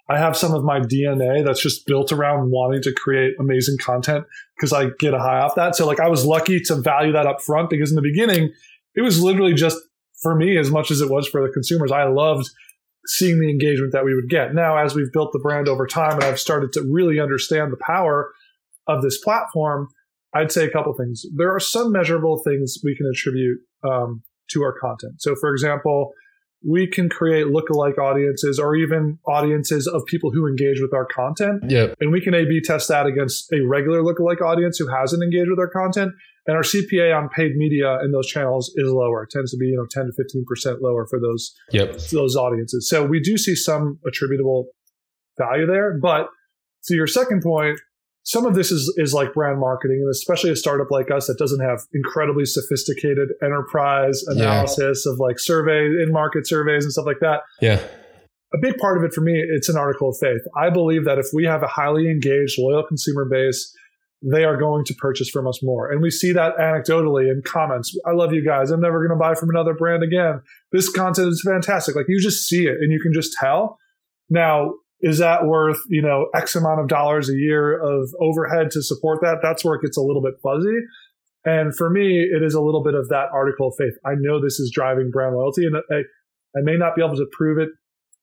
[0.09, 4.25] I have some of my DNA that's just built around wanting to create amazing content
[4.57, 5.75] because I get a high off that.
[5.75, 8.51] So like I was lucky to value that up front because in the beginning,
[8.95, 9.77] it was literally just
[10.21, 11.91] for me as much as it was for the consumers.
[11.91, 12.49] I loved
[13.07, 14.53] seeing the engagement that we would get.
[14.53, 17.77] Now, as we've built the brand over time and I've started to really understand the
[17.77, 18.31] power
[18.87, 19.87] of this platform,
[20.33, 21.25] I'd say a couple things.
[21.35, 25.21] There are some measurable things we can attribute um, to our content.
[25.21, 26.13] So, for example,
[26.67, 31.63] we can create lookalike audiences or even audiences of people who engage with our content.
[31.67, 31.95] Yep.
[31.99, 35.49] And we can A B test that against a regular lookalike audience who hasn't engaged
[35.49, 36.13] with our content.
[36.47, 39.23] And our CPA on paid media in those channels is lower.
[39.23, 41.97] It tends to be, you know, 10 to 15% lower for those, yep.
[42.11, 42.89] those audiences.
[42.89, 44.67] So we do see some attributable
[45.37, 45.97] value there.
[45.99, 46.29] But
[46.85, 47.79] to your second point,
[48.23, 51.37] some of this is, is like brand marketing, and especially a startup like us that
[51.37, 55.11] doesn't have incredibly sophisticated enterprise analysis yeah.
[55.11, 57.41] of like survey in market surveys and stuff like that.
[57.61, 57.81] Yeah.
[58.53, 60.41] A big part of it for me, it's an article of faith.
[60.57, 63.73] I believe that if we have a highly engaged, loyal consumer base,
[64.21, 65.91] they are going to purchase from us more.
[65.91, 67.97] And we see that anecdotally in comments.
[68.05, 68.69] I love you guys.
[68.69, 70.41] I'm never going to buy from another brand again.
[70.71, 71.95] This content is fantastic.
[71.95, 73.79] Like you just see it and you can just tell.
[74.29, 78.81] Now, is that worth you know x amount of dollars a year of overhead to
[78.81, 79.39] support that?
[79.41, 80.79] That's where it gets a little bit fuzzy.
[81.43, 83.93] And for me it is a little bit of that article of faith.
[84.05, 86.01] I know this is driving brand loyalty and i,
[86.57, 87.69] I may not be able to prove it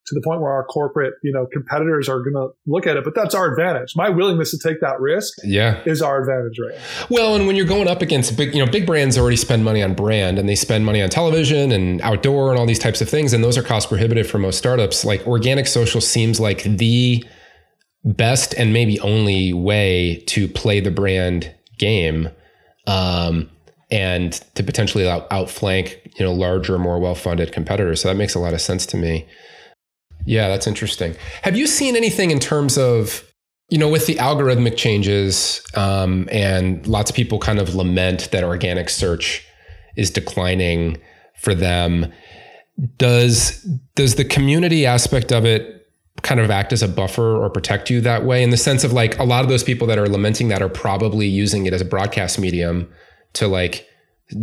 [0.08, 3.04] to the point where our corporate, you know, competitors are going to look at it.
[3.04, 3.92] But that's our advantage.
[3.94, 6.78] My willingness to take that risk, yeah, is our advantage, right?
[7.10, 9.82] Well, and when you're going up against big, you know, big brands already spend money
[9.82, 13.08] on brand, and they spend money on television and outdoor and all these types of
[13.08, 15.04] things, and those are cost prohibitive for most startups.
[15.04, 17.24] Like organic social seems like the
[18.04, 22.30] best and maybe only way to play the brand game.
[22.86, 23.50] Um,
[23.90, 28.02] and to potentially out, outflank, you know, larger, more well-funded competitors.
[28.02, 29.26] So that makes a lot of sense to me.
[30.28, 31.16] Yeah, that's interesting.
[31.40, 33.24] Have you seen anything in terms of,
[33.70, 38.44] you know, with the algorithmic changes um, and lots of people kind of lament that
[38.44, 39.42] organic search
[39.96, 40.98] is declining
[41.38, 42.12] for them?
[42.98, 43.62] Does
[43.94, 45.88] does the community aspect of it
[46.20, 48.92] kind of act as a buffer or protect you that way in the sense of
[48.92, 51.80] like a lot of those people that are lamenting that are probably using it as
[51.80, 52.86] a broadcast medium
[53.32, 53.88] to like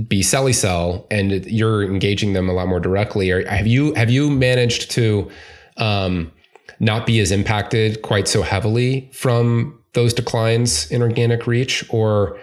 [0.07, 4.09] be selly sell and you're engaging them a lot more directly or have you have
[4.09, 5.29] you managed to
[5.77, 6.31] um,
[6.79, 11.83] not be as impacted quite so heavily from those declines in organic reach?
[11.89, 12.39] Or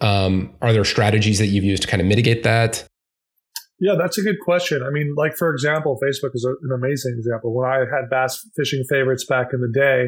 [0.00, 2.86] um, are there strategies that you've used to kind of mitigate that?
[3.78, 4.82] Yeah, that's a good question.
[4.82, 7.52] I mean, like for example, Facebook is an amazing example.
[7.52, 10.06] When I had bass fishing favorites back in the day,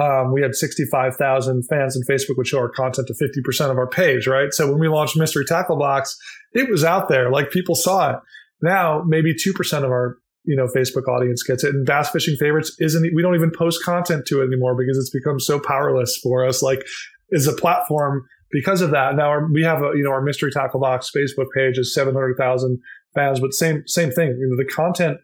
[0.00, 3.88] um, we had 65,000 fans and Facebook would show our content to 50% of our
[3.88, 4.52] page, right?
[4.52, 6.16] So when we launched Mystery Tackle Box,
[6.52, 8.16] it was out there, like people saw it.
[8.62, 11.74] Now, maybe 2% of our you know Facebook audience gets it.
[11.74, 15.10] And bass fishing favorites isn't we don't even post content to it anymore because it's
[15.10, 16.62] become so powerless for us.
[16.62, 16.82] Like
[17.30, 19.14] is a platform because of that.
[19.14, 22.14] Now our, we have a you know our mystery tackle box Facebook page is seven
[22.14, 22.78] hundred thousand
[23.14, 24.28] fans, but same same thing.
[24.28, 25.18] You know the content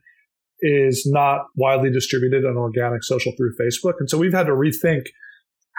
[0.61, 5.07] is not widely distributed on organic social through Facebook, and so we've had to rethink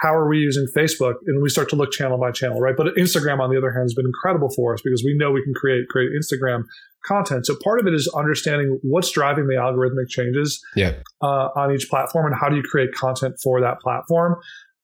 [0.00, 1.14] how are we using Facebook?
[1.26, 2.76] And we start to look channel by channel, right?
[2.76, 5.42] But Instagram, on the other hand, has been incredible for us because we know we
[5.42, 6.62] can create great Instagram
[7.08, 7.46] content.
[7.46, 10.92] So part of it is understanding what's driving the algorithmic changes yeah.
[11.22, 14.36] uh, on each platform and how do you create content for that platform.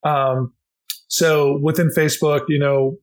[0.03, 0.55] Um,
[1.09, 2.97] so within Facebook, you know,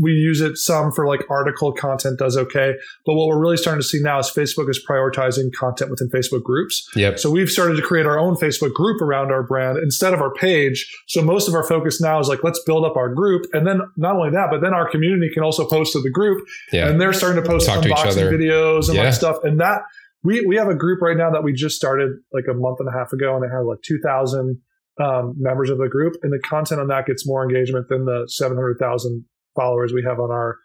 [0.00, 2.74] we use it some for like article content does okay.
[3.04, 6.42] But what we're really starting to see now is Facebook is prioritizing content within Facebook
[6.42, 6.88] groups.
[6.96, 7.18] Yep.
[7.18, 10.32] So we've started to create our own Facebook group around our brand instead of our
[10.32, 10.90] page.
[11.08, 13.46] So most of our focus now is like, let's build up our group.
[13.52, 16.46] And then not only that, but then our community can also post to the group.
[16.72, 16.88] Yeah.
[16.88, 19.04] And they're starting to post Talk unboxing to videos and yeah.
[19.04, 19.38] like stuff.
[19.42, 19.82] And that
[20.24, 22.88] we, we have a group right now that we just started like a month and
[22.88, 24.60] a half ago and it had like 2000
[25.00, 28.24] um, members of the group, and the content on that gets more engagement than the
[28.28, 30.56] 700,000 followers we have on our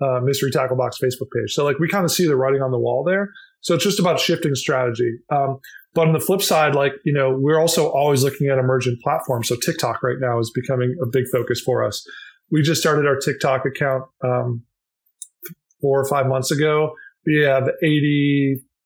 [0.00, 1.52] uh, Mystery Tackle Box Facebook page.
[1.52, 3.30] So like we kind of see the writing on the wall there.
[3.60, 5.18] So it's just about shifting strategy.
[5.30, 5.58] Um,
[5.94, 9.48] but on the flip side, like you know, we're also always looking at emergent platforms.
[9.48, 12.06] So TikTok right now is becoming a big focus for us.
[12.50, 14.62] We just started our TikTok account um,
[15.80, 16.92] four or five months ago.
[17.26, 17.68] We have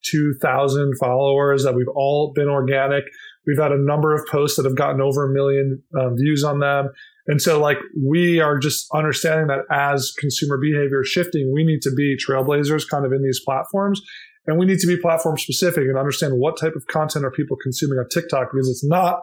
[0.05, 3.05] 82,000 followers that we've all been organic.
[3.47, 6.61] We've had a number of posts that have gotten over a million um, views on
[6.61, 6.91] them.
[7.27, 11.83] And so, like, we are just understanding that as consumer behavior is shifting, we need
[11.83, 14.01] to be trailblazers kind of in these platforms.
[14.47, 17.57] And we need to be platform specific and understand what type of content are people
[17.63, 19.21] consuming on TikTok because it's not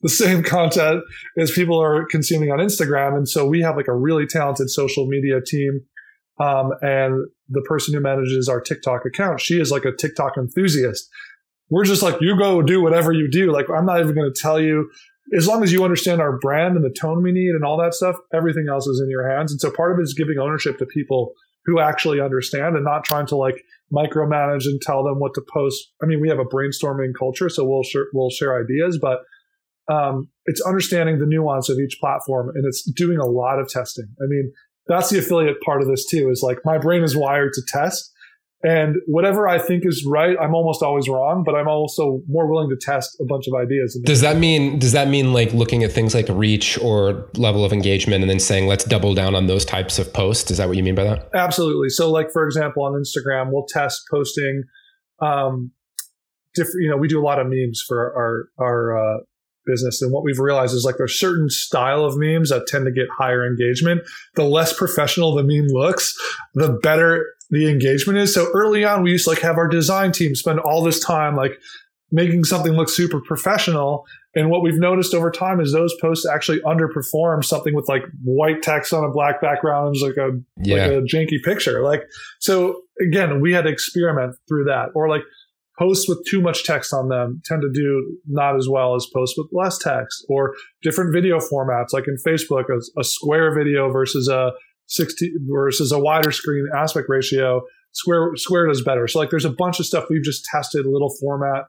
[0.00, 1.02] the same content
[1.38, 3.16] as people are consuming on Instagram.
[3.16, 5.80] And so we have like a really talented social media team.
[6.38, 11.08] Um, and the person who manages our TikTok account, she is like a TikTok enthusiast.
[11.70, 13.52] We're just like, you go do whatever you do.
[13.52, 14.90] Like, I'm not even going to tell you
[15.36, 17.94] as long as you understand our brand and the tone we need and all that
[17.94, 19.52] stuff, everything else is in your hands.
[19.52, 21.32] And so part of it is giving ownership to people
[21.64, 25.92] who actually understand and not trying to like micromanage and tell them what to post.
[26.02, 29.20] I mean, we have a brainstorming culture, so we'll share, we'll share ideas, but
[29.88, 34.06] um, it's understanding the nuance of each platform and it's doing a lot of testing.
[34.20, 34.52] I mean,
[34.86, 36.28] that's the affiliate part of this too.
[36.30, 38.12] Is like my brain is wired to test,
[38.64, 42.70] and whatever I think is right, I'm almost always wrong, but I'm also more willing
[42.70, 44.00] to test a bunch of ideas.
[44.04, 47.72] Does that mean does that mean like looking at things like reach or level of
[47.72, 50.50] engagement and then saying let's double down on those types of posts?
[50.50, 51.28] Is that what you mean by that?
[51.34, 51.88] Absolutely.
[51.88, 54.62] So like for example on Instagram, we'll test posting
[55.20, 55.72] um
[56.54, 59.18] different you know, we do a lot of memes for our our uh,
[59.66, 62.92] business and what we've realized is like there's certain style of memes that tend to
[62.92, 64.02] get higher engagement
[64.34, 66.16] the less professional the meme looks
[66.54, 68.34] the better the engagement is.
[68.34, 71.36] So early on, we used to like have our design team spend all this time
[71.36, 71.60] like
[72.10, 74.06] making something look super professional.
[74.34, 78.62] And what we've noticed over time is those posts actually underperform something with like white
[78.62, 80.30] text on a black background, like a
[80.62, 80.86] yeah.
[80.86, 81.82] like a janky picture.
[81.82, 82.04] Like
[82.40, 84.88] so again, we had to experiment through that.
[84.94, 85.22] Or like
[85.82, 89.36] posts with too much text on them tend to do not as well as posts
[89.36, 94.28] with less text or different video formats like in facebook a, a square video versus
[94.28, 94.52] a
[94.92, 99.08] 60 versus a wider screen aspect ratio, Square Square does better.
[99.08, 101.64] So like there's a bunch of stuff we've just tested, little format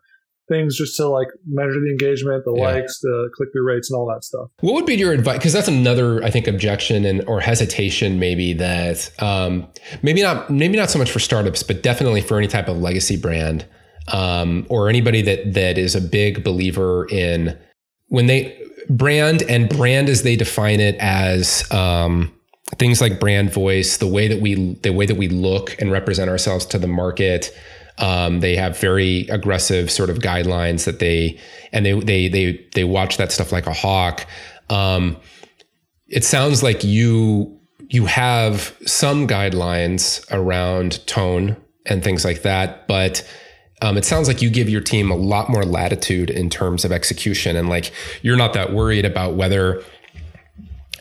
[0.49, 2.63] things just to like measure the engagement, the yeah.
[2.63, 4.49] likes, the click through rates, and all that stuff.
[4.59, 5.37] What would be your advice?
[5.37, 9.67] Because that's another, I think, objection and or hesitation, maybe that um,
[10.01, 13.15] maybe not maybe not so much for startups, but definitely for any type of legacy
[13.15, 13.65] brand
[14.11, 17.57] um, or anybody that that is a big believer in
[18.07, 22.31] when they brand and brand as they define it as um,
[22.77, 26.29] things like brand voice, the way that we the way that we look and represent
[26.29, 27.55] ourselves to the market.
[27.99, 31.39] Um, they have very aggressive sort of guidelines that they
[31.71, 34.25] and they they they they watch that stuff like a hawk.
[34.69, 35.17] Um,
[36.07, 43.27] it sounds like you you have some guidelines around tone and things like that, but
[43.83, 46.93] um, it sounds like you give your team a lot more latitude in terms of
[46.93, 47.91] execution, and like
[48.21, 49.83] you're not that worried about whether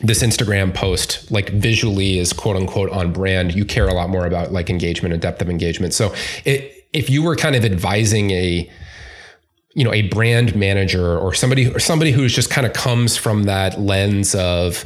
[0.01, 4.25] this Instagram post like visually is quote unquote on brand, you care a lot more
[4.25, 5.93] about like engagement and depth of engagement.
[5.93, 8.69] So it, if you were kind of advising a
[9.75, 13.43] you know a brand manager or somebody or somebody who's just kind of comes from
[13.43, 14.83] that lens of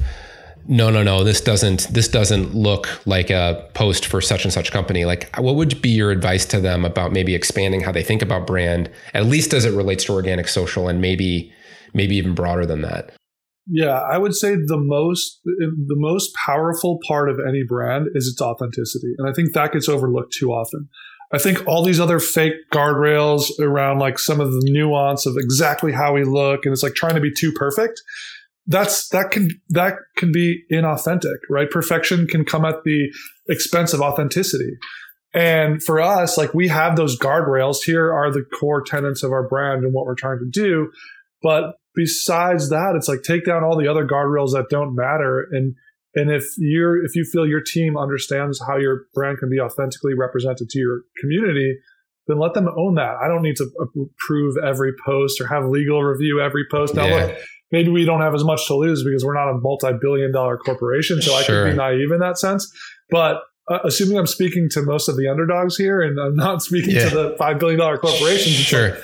[0.68, 4.72] no no no this doesn't this doesn't look like a post for such and such
[4.72, 8.22] company like what would be your advice to them about maybe expanding how they think
[8.22, 11.52] about brand at least as it relates to organic social and maybe
[11.94, 13.14] maybe even broader than that
[13.70, 18.42] yeah, I would say the most the most powerful part of any brand is its
[18.42, 20.88] authenticity, and I think that gets overlooked too often.
[21.34, 25.92] I think all these other fake guardrails around like some of the nuance of exactly
[25.92, 28.02] how we look, and it's like trying to be too perfect.
[28.68, 31.70] That's that can that can be inauthentic, right?
[31.70, 33.08] Perfection can come at the
[33.50, 34.78] expense of authenticity.
[35.34, 37.78] And for us, like we have those guardrails.
[37.86, 40.92] Here are the core tenets of our brand and what we're trying to do.
[41.42, 45.48] But besides that, it's like take down all the other guardrails that don't matter.
[45.52, 45.76] And
[46.15, 50.13] and if you're if you feel your team understands how your brand can be authentically
[50.13, 51.78] represented to your community,
[52.28, 53.15] then let them own that.
[53.24, 56.96] I don't need to approve every post or have legal review every post.
[56.96, 57.26] Now yeah.
[57.26, 57.38] look,
[57.72, 61.22] maybe we don't have as much to lose because we're not a multi-billion dollar corporation,
[61.22, 61.40] so sure.
[61.40, 62.72] I could be naive in that sense.
[63.10, 66.96] But uh, assuming I'm speaking to most of the underdogs here and I'm not speaking
[66.96, 67.10] yeah.
[67.10, 68.92] to the five billion dollar corporations, sure.
[68.92, 69.04] Like,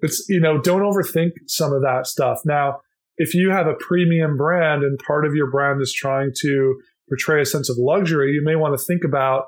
[0.00, 2.40] it's, you know, don't overthink some of that stuff.
[2.44, 2.80] Now,
[3.18, 7.42] if you have a premium brand and part of your brand is trying to portray
[7.42, 9.44] a sense of luxury, you may want to think about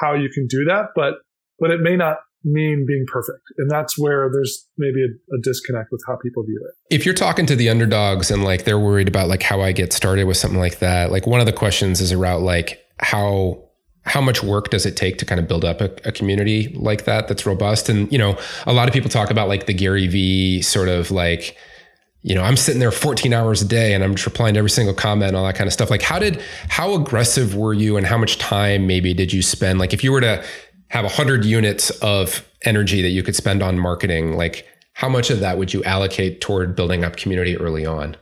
[0.00, 1.14] how you can do that, but
[1.60, 3.42] but it may not mean being perfect.
[3.58, 6.94] And that's where there's maybe a, a, disconnect with how people view it.
[6.94, 9.92] If you're talking to the underdogs and like they're worried about like how I get
[9.92, 13.62] started with something like that, like one of the questions is around like how
[14.04, 17.04] how much work does it take to kind of build up a, a, community like
[17.04, 18.36] that that's robust and you know
[18.66, 21.56] a lot of people talk about like the gary vee sort of like
[22.22, 24.70] you know i'm sitting there 14 hours a day and i'm just replying to every
[24.70, 27.96] single comment and all that kind of stuff like how did how aggressive were you
[27.96, 30.44] and how much time maybe did you spend like if you were to
[30.92, 35.40] have 100 units of energy that you could spend on marketing like how much of
[35.40, 38.14] that would you allocate toward building up community early on?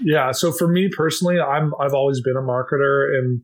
[0.00, 3.40] Yeah so for me personally i'm i've always been a marketer and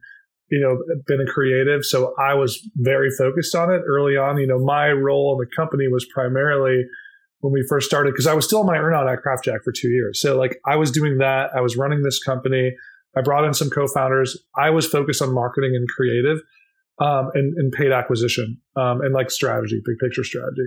[0.51, 4.37] you know been a creative so i was very focused on it early on.
[4.39, 6.83] You know my role in the company was primarily
[7.41, 9.71] when we first started because i was still on my earn out at craftjack for
[9.71, 10.21] two years.
[10.21, 12.75] So like i was doing that i was running this company
[13.17, 16.41] i brought in some co-founders i was focused on marketing and creative
[16.99, 20.67] um, and, and, paid acquisition um, and like strategy, big picture strategy.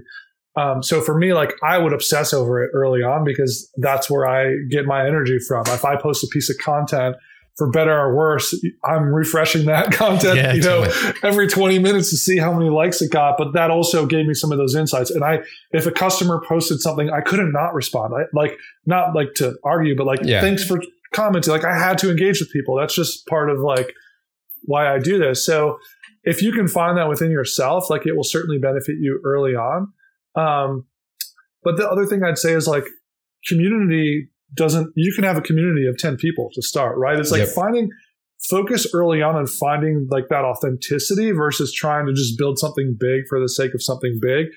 [0.55, 4.27] Um, so for me, like I would obsess over it early on because that's where
[4.27, 5.63] I get my energy from.
[5.67, 7.15] If I post a piece of content,
[7.59, 8.55] for better or worse,
[8.85, 10.83] I'm refreshing that content, yeah, you know,
[11.21, 13.37] every 20 minutes to see how many likes it got.
[13.37, 15.11] But that also gave me some of those insights.
[15.11, 15.39] And I,
[15.71, 18.13] if a customer posted something, I couldn't not respond.
[18.15, 20.39] I, like, not like to argue, but like, yeah.
[20.39, 20.81] thanks for
[21.13, 21.51] commenting.
[21.51, 22.77] Like I had to engage with people.
[22.77, 23.93] That's just part of like
[24.63, 25.45] why I do this.
[25.45, 25.79] So
[26.29, 29.91] if you can find that within yourself, like it will certainly benefit you early on.
[30.35, 30.85] Um,
[31.63, 32.85] but the other thing I'd say is like
[33.47, 37.17] community doesn't, you can have a community of 10 people to start, right?
[37.17, 37.49] It's like yep.
[37.49, 37.89] finding,
[38.47, 43.27] focus early on and finding like that authenticity versus trying to just build something big
[43.27, 44.47] for the sake of something big.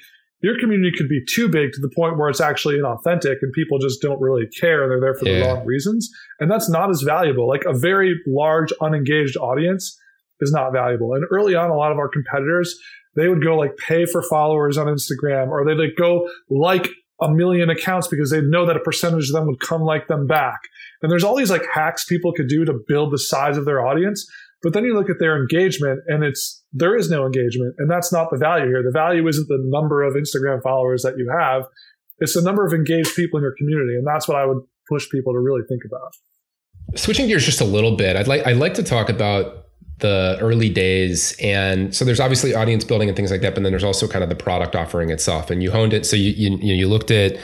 [0.43, 3.79] Your community could be too big to the point where it's actually inauthentic and people
[3.79, 4.83] just don't really care.
[4.83, 5.39] and They're there for yeah.
[5.39, 6.11] the wrong reasons.
[6.39, 7.49] And that's not as valuable.
[7.49, 9.99] Like a very large, unengaged audience
[10.43, 11.15] is not valuable.
[11.15, 12.79] And early on, a lot of our competitors,
[13.17, 16.89] they would go like pay for followers on Instagram or they'd like go like
[17.21, 20.27] a million accounts because they know that a percentage of them would come like them
[20.27, 20.59] back.
[21.01, 23.87] And there's all these like hacks people could do to build the size of their
[23.87, 24.29] audience.
[24.63, 27.75] But then you look at their engagement and it's, there is no engagement.
[27.79, 28.83] And that's not the value here.
[28.83, 31.65] The value isn't the number of Instagram followers that you have.
[32.19, 33.95] It's the number of engaged people in your community.
[33.97, 36.15] And that's what I would push people to really think about.
[36.97, 39.62] Switching gears just a little bit, I'd like, I'd like to talk about
[40.03, 41.35] the early days.
[41.41, 44.23] And so there's obviously audience building and things like that but then there's also kind
[44.23, 45.51] of the product offering itself.
[45.51, 46.05] And you honed it.
[46.05, 47.39] So you you, you looked at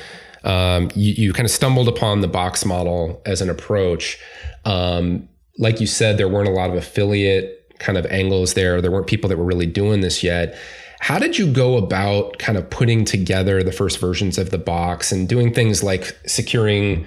[0.45, 4.19] um, you, you kind of stumbled upon the box model as an approach.
[4.65, 5.29] Um,
[5.59, 8.83] like you said there weren't a lot of affiliate kind of angles there.
[8.83, 10.57] There weren't people that were really doing this yet.
[11.01, 15.13] How did you go about kind of putting together the first versions of the box
[15.13, 17.07] and doing things like securing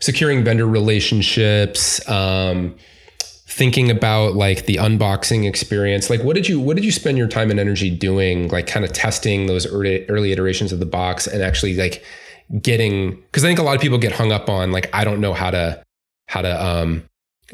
[0.00, 2.06] securing vendor relationships?
[2.08, 2.76] Um,
[3.58, 7.26] thinking about like the unboxing experience like what did you what did you spend your
[7.26, 11.26] time and energy doing like kind of testing those early, early iterations of the box
[11.26, 12.04] and actually like
[12.62, 15.20] getting because i think a lot of people get hung up on like i don't
[15.20, 15.82] know how to
[16.28, 17.02] how to um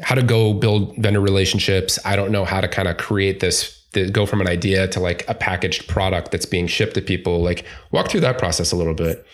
[0.01, 1.97] how to go build vendor relationships.
[2.05, 3.81] I don't know how to kind of create this
[4.11, 7.41] go from an idea to like a packaged product that's being shipped to people.
[7.41, 9.25] Like walk through that process a little bit.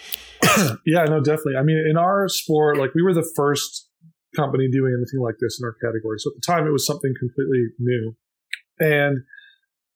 [0.85, 1.55] Yeah no definitely.
[1.59, 3.87] I mean in our sport like we were the first
[4.35, 6.19] company doing anything like this in our category.
[6.19, 8.15] So at the time, it was something completely new.
[8.79, 9.19] And,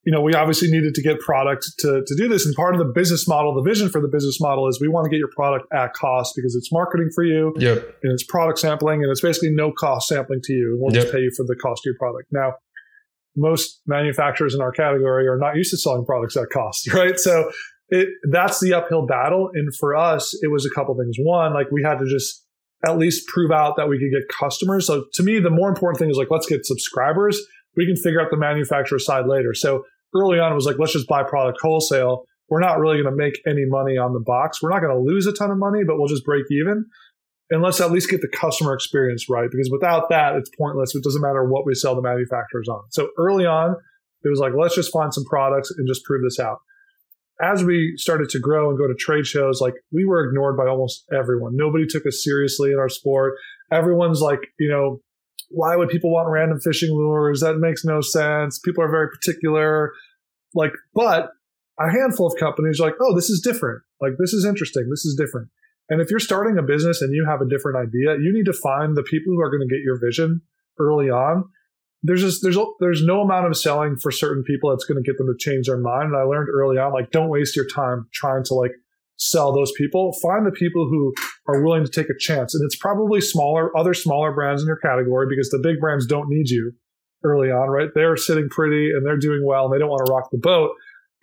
[0.05, 2.45] you know, we obviously needed to get product to, to do this.
[2.45, 5.05] And part of the business model, the vision for the business model is we want
[5.05, 7.53] to get your product at cost because it's marketing for you.
[7.57, 7.77] Yep.
[8.03, 10.73] And it's product sampling and it's basically no cost sampling to you.
[10.73, 11.03] And we'll yep.
[11.03, 12.27] just pay you for the cost of your product.
[12.31, 12.53] Now,
[13.35, 17.19] most manufacturers in our category are not used to selling products at cost, right?
[17.19, 17.51] So
[17.89, 19.49] it, that's the uphill battle.
[19.53, 21.15] And for us, it was a couple things.
[21.19, 22.44] One, like we had to just
[22.87, 24.87] at least prove out that we could get customers.
[24.87, 27.41] So to me, the more important thing is like, let's get subscribers.
[27.75, 29.53] We can figure out the manufacturer side later.
[29.53, 32.25] So early on, it was like, let's just buy product wholesale.
[32.49, 34.61] We're not really going to make any money on the box.
[34.61, 36.85] We're not going to lose a ton of money, but we'll just break even.
[37.49, 40.95] And let's at least get the customer experience right because without that, it's pointless.
[40.95, 42.81] It doesn't matter what we sell the manufacturers on.
[42.89, 43.75] So early on,
[44.23, 46.57] it was like, let's just find some products and just prove this out
[47.41, 50.67] as we started to grow and go to trade shows, like we were ignored by
[50.67, 51.55] almost everyone.
[51.55, 53.35] Nobody took us seriously in our sport.
[53.71, 55.01] Everyone's like, you know,
[55.49, 57.41] why would people want random fishing lures?
[57.41, 58.59] That makes no sense.
[58.59, 59.91] People are very particular.
[60.53, 61.31] Like, but
[61.79, 63.81] a handful of companies are like, oh, this is different.
[64.01, 64.87] Like, this is interesting.
[64.89, 65.49] This is different.
[65.89, 68.53] And if you're starting a business and you have a different idea, you need to
[68.53, 70.41] find the people who are going to get your vision
[70.79, 71.45] early on
[72.03, 75.17] there's just there's there's no amount of selling for certain people that's going to get
[75.17, 76.09] them to change their mind.
[76.09, 78.71] And I learned early on, like, don't waste your time trying to like
[79.17, 80.13] sell those people.
[80.21, 81.13] Find the people who
[81.47, 84.77] are willing to take a chance, and it's probably smaller, other smaller brands in your
[84.77, 86.73] category because the big brands don't need you
[87.23, 87.89] early on, right?
[87.95, 90.71] They're sitting pretty and they're doing well, and they don't want to rock the boat.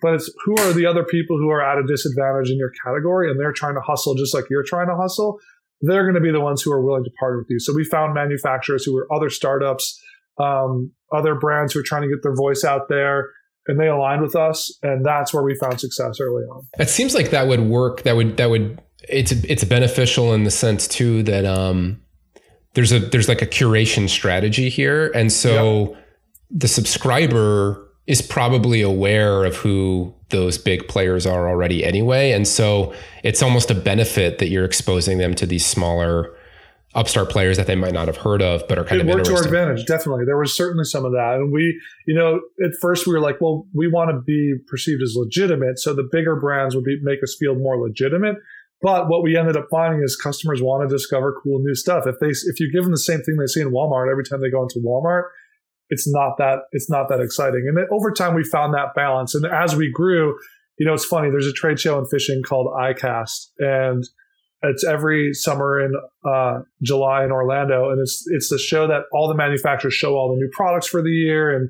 [0.03, 3.31] but it's who are the other people who are at a disadvantage in your category
[3.31, 5.39] and they're trying to hustle just like you're trying to hustle.
[5.81, 7.59] They're going to be the ones who are willing to partner with you.
[7.59, 10.01] So we found manufacturers who were other startups,
[10.37, 13.29] um, other brands who are trying to get their voice out there
[13.67, 16.67] and they aligned with us and that's where we found success early on.
[16.79, 20.51] It seems like that would work that would that would it's it's beneficial in the
[20.51, 22.01] sense too that um
[22.73, 25.11] there's a there's like a curation strategy here.
[25.13, 26.05] And so yep.
[26.51, 32.31] the subscriber is probably aware of who those big players are already anyway.
[32.31, 36.35] And so it's almost a benefit that you're exposing them to these smaller
[36.95, 39.25] upstart players that they might not have heard of, but are kind it of worked
[39.25, 39.85] to our advantage.
[39.85, 43.19] Definitely, there was certainly some of that, and we, you know, at first we were
[43.19, 46.99] like, well, we want to be perceived as legitimate, so the bigger brands would be,
[47.01, 48.35] make us feel more legitimate.
[48.81, 52.05] But what we ended up finding is customers want to discover cool new stuff.
[52.05, 54.41] If they, if you give them the same thing they see in Walmart every time
[54.41, 55.23] they go into Walmart,
[55.89, 57.65] it's not that it's not that exciting.
[57.67, 59.35] And over time, we found that balance.
[59.35, 60.37] And as we grew,
[60.77, 61.29] you know, it's funny.
[61.29, 64.03] There's a trade show in fishing called ICAST, and
[64.63, 65.93] it's every summer in
[66.25, 70.33] uh, July in Orlando, and it's it's the show that all the manufacturers show all
[70.33, 71.69] the new products for the year, and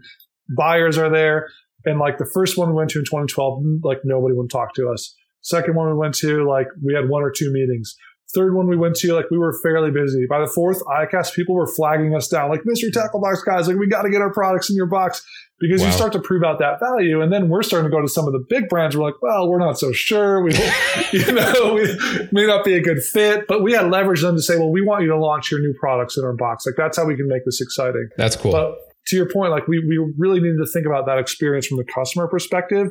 [0.55, 1.49] buyers are there.
[1.85, 4.89] And like the first one we went to in 2012, like nobody would talk to
[4.89, 5.13] us.
[5.41, 7.95] Second one we went to, like we had one or two meetings.
[8.33, 10.25] Third one we went to, like we were fairly busy.
[10.27, 13.77] By the fourth ICAST, people were flagging us down, like mystery tackle box guys, like
[13.77, 15.23] we got to get our products in your box
[15.59, 15.87] because wow.
[15.87, 17.21] you start to prove out that value.
[17.21, 18.97] And then we're starting to go to some of the big brands.
[18.97, 20.41] We're like, well, we're not so sure.
[20.43, 20.53] We,
[21.13, 24.41] you know, we may not be a good fit, but we had leverage them to
[24.41, 26.65] say, well, we want you to launch your new products in our box.
[26.65, 28.09] Like that's how we can make this exciting.
[28.17, 28.51] That's cool.
[28.51, 28.75] But
[29.07, 31.85] to your point, like we, we really needed to think about that experience from the
[31.85, 32.87] customer perspective.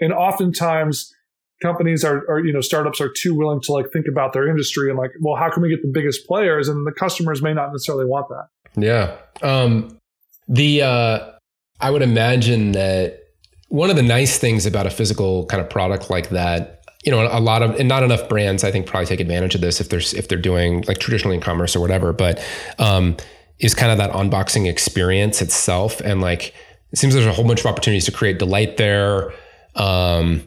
[0.00, 1.14] And oftentimes
[1.62, 4.90] companies are, are, you know, startups are too willing to like think about their industry
[4.90, 6.68] and like, well, how can we get the biggest players?
[6.68, 8.48] And the customers may not necessarily want that.
[8.76, 9.16] Yeah.
[9.42, 9.98] Um,
[10.48, 11.30] the, uh,
[11.80, 13.20] I would imagine that
[13.68, 17.28] one of the nice things about a physical kind of product like that, you know,
[17.30, 19.88] a lot of and not enough brands I think probably take advantage of this if
[19.88, 22.42] they're if they're doing like traditional e-commerce or whatever, but
[22.78, 23.16] um,
[23.58, 26.54] is kind of that unboxing experience itself and like
[26.92, 29.32] it seems there's a whole bunch of opportunities to create delight there.
[29.74, 30.42] Um,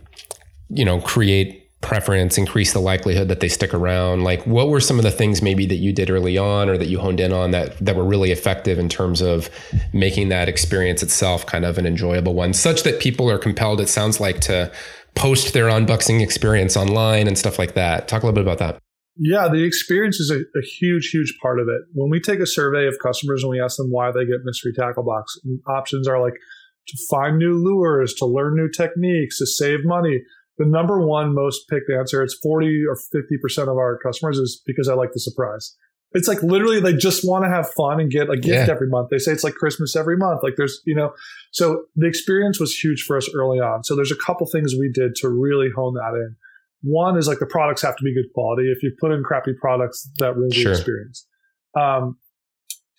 [0.69, 4.23] you know, create preference, increase the likelihood that they stick around?
[4.23, 6.87] Like, what were some of the things maybe that you did early on or that
[6.87, 9.49] you honed in on that that were really effective in terms of
[9.93, 13.89] making that experience itself kind of an enjoyable one, such that people are compelled, it
[13.89, 14.71] sounds like, to
[15.15, 18.07] post their unboxing experience online and stuff like that.
[18.07, 18.79] Talk a little bit about that.
[19.21, 21.81] Yeah, the experience is a, a, huge, huge part of it.
[21.93, 24.71] When we take a survey of customers and we ask them why they get Mystery
[24.73, 26.35] Tackle Box, options are like
[26.87, 30.21] to find new lures, to learn new techniques, to save money
[30.59, 34.89] the number one most picked answer, it's 40 or 50% of our customers is because
[34.89, 35.75] I like the surprise.
[36.11, 38.73] It's like literally they just want to have fun and get a gift yeah.
[38.73, 39.09] every month.
[39.09, 40.43] They say it's like Christmas every month.
[40.43, 41.13] Like there's, you know,
[41.51, 43.85] so the experience was huge for us early on.
[43.85, 46.35] So there's a couple things we did to really hone that in.
[46.81, 48.69] One is like the products have to be good quality.
[48.69, 50.65] If you put in crappy products, that ruins sure.
[50.65, 51.25] the experience.
[51.79, 52.17] Um,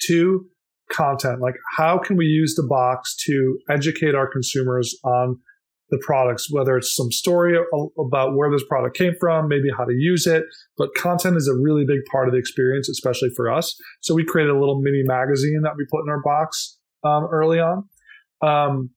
[0.01, 0.47] two,
[0.91, 1.41] content.
[1.41, 5.39] Like how can we use the box to educate our consumers on
[5.91, 7.59] the products, whether it's some story
[7.99, 10.45] about where this product came from, maybe how to use it.
[10.77, 13.77] But content is a really big part of the experience, especially for us.
[14.01, 17.59] So we created a little mini magazine that we put in our box um, early
[17.59, 17.85] on.
[18.43, 18.91] Um,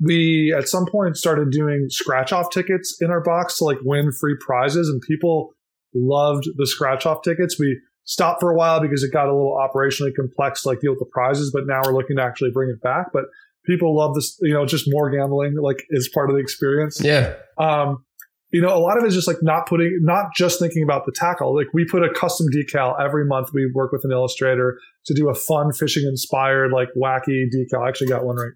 [0.00, 4.12] we at some point started doing scratch off tickets in our box to like win
[4.12, 5.54] free prizes, and people
[5.94, 7.58] loved the scratch off tickets.
[7.58, 10.92] We stopped for a while because it got a little operationally complex to like deal
[10.92, 13.06] with the prizes, but now we're looking to actually bring it back.
[13.12, 13.24] But
[13.68, 17.00] people love this, you know, just more gambling, like is part of the experience.
[17.00, 17.34] Yeah.
[17.58, 18.04] Um,
[18.50, 21.04] you know, a lot of it is just like not putting, not just thinking about
[21.04, 21.54] the tackle.
[21.54, 23.50] Like we put a custom decal every month.
[23.52, 27.84] We work with an illustrator to do a fun fishing inspired, like wacky decal.
[27.84, 28.52] I actually got one right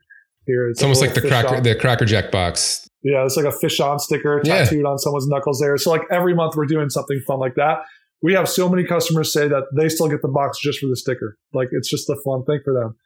[0.46, 0.68] here.
[0.70, 1.62] It's, it's almost like the cracker, on.
[1.62, 2.88] the Cracker Jack box.
[3.02, 4.88] Yeah, it's like a fish on sticker tattooed yeah.
[4.88, 5.76] on someone's knuckles there.
[5.76, 7.82] So like every month we're doing something fun like that.
[8.22, 10.96] We have so many customers say that they still get the box just for the
[10.96, 11.36] sticker.
[11.52, 12.96] Like it's just a fun thing for them.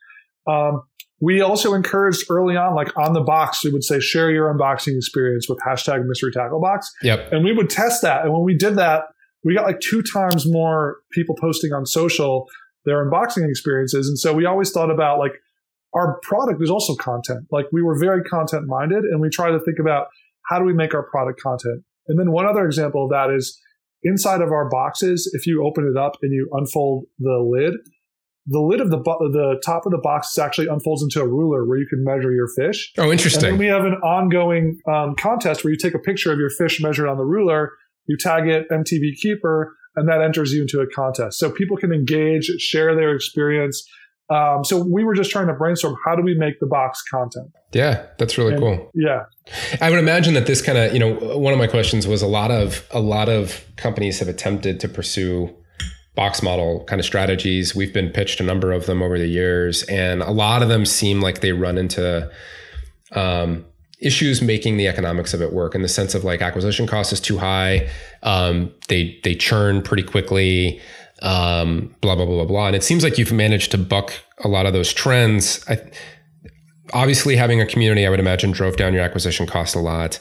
[0.46, 0.82] Um,
[1.20, 4.96] we also encouraged early on, like on the box, we would say, share your unboxing
[4.96, 6.92] experience with hashtag mystery tackle box.
[7.02, 7.32] Yep.
[7.32, 8.24] And we would test that.
[8.24, 9.04] And when we did that,
[9.44, 12.46] we got like two times more people posting on social
[12.84, 14.08] their unboxing experiences.
[14.08, 15.32] And so we always thought about like
[15.94, 17.46] our product is also content.
[17.50, 20.08] Like we were very content minded and we try to think about
[20.46, 21.82] how do we make our product content.
[22.08, 23.60] And then one other example of that is
[24.02, 27.74] inside of our boxes, if you open it up and you unfold the lid,
[28.46, 31.78] the lid of the the top of the box actually unfolds into a ruler where
[31.78, 32.92] you can measure your fish.
[32.98, 33.50] Oh, interesting.
[33.50, 36.80] And we have an ongoing um, contest where you take a picture of your fish
[36.80, 37.72] measured on the ruler,
[38.06, 41.38] you tag it MTB Keeper, and that enters you into a contest.
[41.38, 43.84] So people can engage, share their experience.
[44.28, 47.48] Um, so we were just trying to brainstorm how do we make the box content.
[47.72, 48.90] Yeah, that's really And- cool.
[48.94, 49.22] Yeah,
[49.80, 52.26] I would imagine that this kind of, you know, one of my questions was a
[52.26, 55.54] lot of a lot of companies have attempted to pursue
[56.16, 57.76] box model kind of strategies.
[57.76, 60.84] We've been pitched a number of them over the years, and a lot of them
[60.84, 62.28] seem like they run into
[63.12, 63.64] um,
[64.00, 67.20] issues making the economics of it work in the sense of like acquisition cost is
[67.20, 67.88] too high.
[68.22, 70.80] Um, they they churn pretty quickly.
[71.22, 72.66] Um, blah blah blah blah blah.
[72.66, 74.12] And it seems like you've managed to buck
[74.44, 75.64] a lot of those trends.
[75.68, 75.78] I,
[76.92, 80.18] obviously, having a community, I would imagine, drove down your acquisition cost a lot.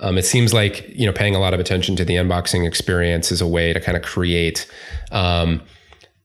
[0.00, 3.30] Um, it seems like you know paying a lot of attention to the unboxing experience
[3.30, 4.70] is a way to kind of create
[5.12, 5.62] um,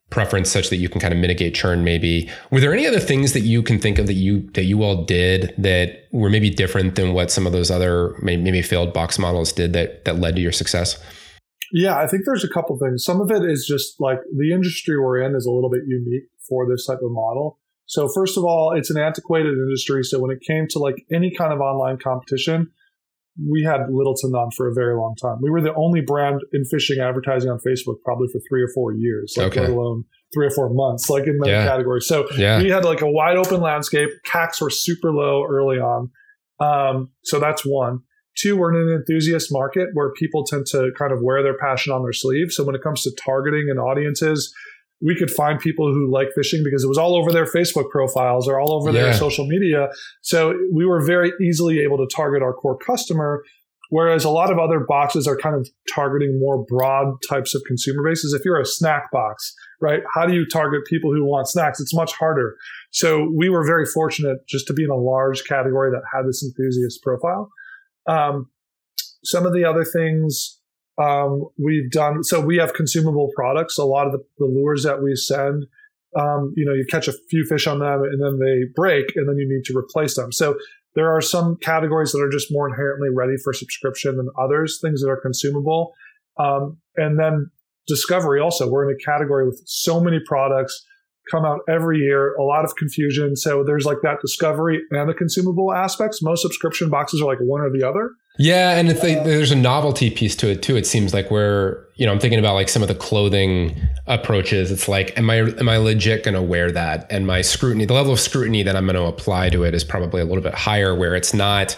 [0.10, 1.84] preference such that you can kind of mitigate churn.
[1.84, 4.84] Maybe were there any other things that you can think of that you that you
[4.84, 9.20] all did that were maybe different than what some of those other maybe failed box
[9.20, 11.02] models did that that led to your success?
[11.72, 11.98] yeah.
[11.98, 13.04] I think there's a couple things.
[13.04, 16.24] Some of it is just like the industry we're in is a little bit unique
[16.48, 17.60] for this type of model.
[17.86, 20.04] So first of all, it's an antiquated industry.
[20.04, 22.72] So when it came to like any kind of online competition,
[23.50, 25.38] we had little to none for a very long time.
[25.42, 28.94] We were the only brand in fishing advertising on Facebook probably for three or four
[28.94, 29.62] years, like Okay.
[29.62, 30.04] let alone
[30.34, 31.66] three or four months, like in many Yeah.
[31.66, 32.06] categories.
[32.08, 34.10] So Yeah, we had like a wide open landscape.
[34.26, 36.10] CACs were super low early on.
[36.60, 38.00] Um, so that's one.
[38.38, 41.92] Two, we're in an enthusiast market where people tend to kind of wear their passion
[41.94, 42.52] on their sleeve.
[42.52, 44.54] So when it comes to targeting and audiences,
[45.02, 48.48] we could find people who like fishing because it was all over their Facebook profiles
[48.48, 49.04] or all over Yeah.
[49.04, 49.90] their social media.
[50.22, 53.44] So we were very easily able to target our core customer.
[53.92, 58.04] Whereas a lot of other boxes are kind of targeting more broad types of consumer
[58.08, 58.34] bases.
[58.34, 60.02] If you're a snack box, right?
[60.14, 61.80] How do you target people who want snacks?
[61.80, 62.56] It's much harder.
[62.92, 66.44] So we were very fortunate just to be in a large category that had this
[66.44, 67.50] enthusiast profile.
[68.06, 68.52] Um,
[69.24, 70.59] some of the other things
[71.00, 73.78] um, we've done, so we have consumable products.
[73.78, 75.66] A lot of the, the lures that we send,
[76.20, 79.28] um, you know, you catch a few fish on them and then they break and
[79.28, 80.32] then you need to replace them.
[80.32, 80.58] So
[80.96, 85.02] there are some categories that are just more inherently ready for subscription than others, things
[85.02, 85.94] that are consumable.
[86.38, 87.50] Um, and then
[87.88, 90.86] discovery also, we're in a category with so many products
[91.30, 93.36] come out every year, a lot of confusion.
[93.36, 96.22] So there's like that discovery and the consumable aspects.
[96.22, 98.12] Most subscription boxes are like one or the other.
[98.42, 100.78] Yeah, and if they, there's a novelty piece to it too.
[100.78, 103.76] It seems like where you know I'm thinking about like some of the clothing
[104.08, 104.72] approaches.
[104.72, 107.06] It's like, am I am I legit going to wear that?
[107.12, 109.84] And my scrutiny, the level of scrutiny that I'm going to apply to it is
[109.84, 110.96] probably a little bit higher.
[110.96, 111.78] Where it's not,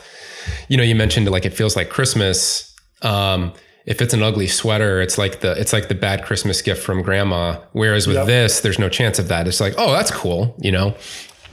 [0.69, 2.73] you know, you mentioned like it feels like Christmas.
[3.01, 3.53] Um,
[3.87, 7.01] if it's an ugly sweater, it's like the it's like the bad Christmas gift from
[7.01, 7.59] grandma.
[7.71, 8.27] Whereas with Yep.
[8.27, 9.47] this, there's no chance of that.
[9.47, 10.93] It's like, oh, that's cool, you know.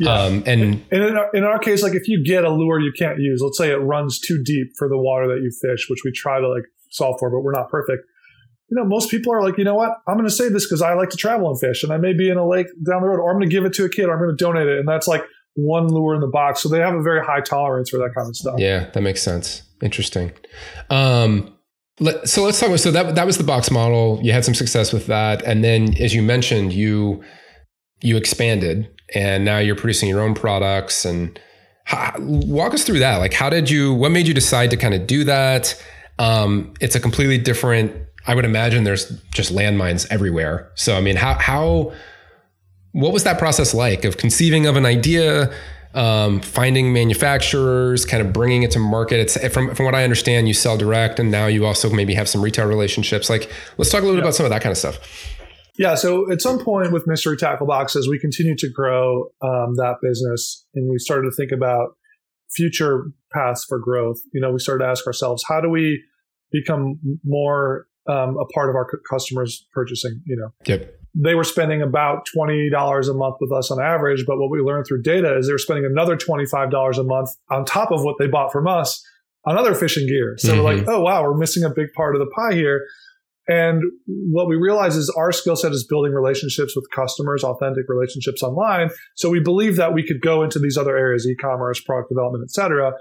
[0.06, 2.92] Um, and And in our, in our case, like if you get a lure you
[2.96, 6.00] can't use, let's say it runs too deep for the water that you fish, which
[6.04, 8.04] we try to like solve for, but we're not perfect.
[8.70, 9.92] You know, most people are like, you know what?
[10.06, 12.12] I'm going to say this because I like to travel and fish, and I may
[12.12, 13.88] be in a lake down the road, or I'm going to give it to a
[13.88, 15.22] kid, or I'm going to donate it, and that's like
[15.54, 16.60] one lure in the box.
[16.62, 18.56] So they have a very high tolerance for that kind of stuff.
[18.58, 19.62] Yeah, that makes sense.
[19.82, 20.32] Interesting.
[20.90, 21.54] Um,
[21.98, 24.20] let, so let's talk about so that that was the box model.
[24.22, 27.24] You had some success with that, and then as you mentioned, you
[28.02, 31.04] you expanded, and now you're producing your own products.
[31.04, 31.38] And
[31.84, 33.16] how, walk us through that.
[33.16, 33.94] Like, how did you?
[33.94, 35.80] What made you decide to kind of do that?
[36.18, 37.92] Um, it's a completely different.
[38.26, 40.70] I would imagine there's just landmines everywhere.
[40.74, 41.92] So I mean, how how
[42.92, 45.52] what was that process like of conceiving of an idea?
[45.94, 49.20] um, finding manufacturers, kind of bringing it to market.
[49.20, 52.28] It's from from what I understand, you sell direct, and now you also maybe have
[52.28, 53.30] some retail relationships.
[53.30, 54.98] Like, let's talk a little bit about some of that kind of stuff.
[55.78, 55.94] Yeah.
[55.94, 60.66] So at some point with Mystery Tackle Boxes, we continued to grow um, that business
[60.74, 61.90] and we started to think about
[62.50, 64.16] future paths for growth.
[64.32, 66.02] You know, we started to ask ourselves, how do we
[66.50, 70.20] become more um, a part of our customers' purchasing?
[70.26, 70.94] You know, Yep.
[71.14, 74.24] they were spending about $20 a month with us on average.
[74.26, 77.64] But what we learned through data is they were spending another $25 a month on
[77.64, 79.00] top of what they bought from us
[79.44, 80.34] on other fishing gear.
[80.38, 82.84] So we're like, oh, wow, we're missing a big part of the pie here.
[83.48, 88.42] And what we realize is our skill set is building relationships with customers, authentic relationships
[88.42, 88.90] online.
[89.14, 92.50] So we believe that we could go into these other areas, e-commerce, product development, et
[92.50, 92.92] cetera.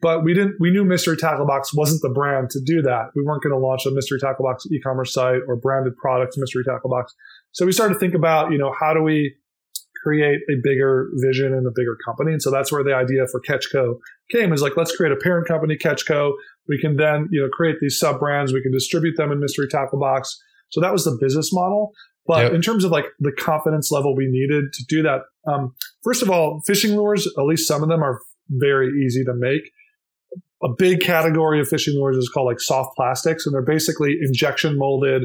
[0.00, 3.10] But we didn't, we knew Mystery Tackle Box wasn't the brand to do that.
[3.14, 6.64] We weren't going to launch a Mystery Tackle Box e-commerce site or branded product Mystery
[6.64, 7.14] Tackle Box.
[7.52, 9.36] So we started to think about, you know, how do we
[10.02, 12.32] create a bigger vision and a bigger company?
[12.32, 15.16] And so that's where the idea for Catch Co came is like, let's create a
[15.16, 16.32] parent company, Catch Co.
[16.70, 18.52] We can then, you know, create these sub brands.
[18.54, 20.40] We can distribute them in Mystery Tackle Box.
[20.70, 21.90] So that was the business model.
[22.26, 22.52] But Yep.
[22.54, 26.30] in terms of like the confidence level we needed to do that, um, first of
[26.30, 29.62] all, fishing lures, at least some of them are very easy to make.
[30.62, 34.78] A big category of fishing lures is called like soft plastics, and they're basically injection
[34.78, 35.24] molded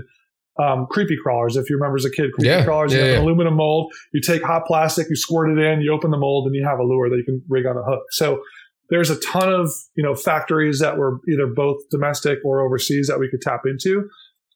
[0.57, 1.57] um, creepy crawlers.
[1.57, 3.17] If you remember as a kid, creepy Yeah, crawlers, yeah, you have yeah.
[3.19, 6.47] an aluminum mold, you take hot plastic, you squirt it in, you open the mold,
[6.47, 8.03] and you have a lure that you can rig on a hook.
[8.11, 8.41] So
[8.89, 13.19] there's a ton of you know factories that were either both domestic or overseas that
[13.19, 14.09] we could tap into.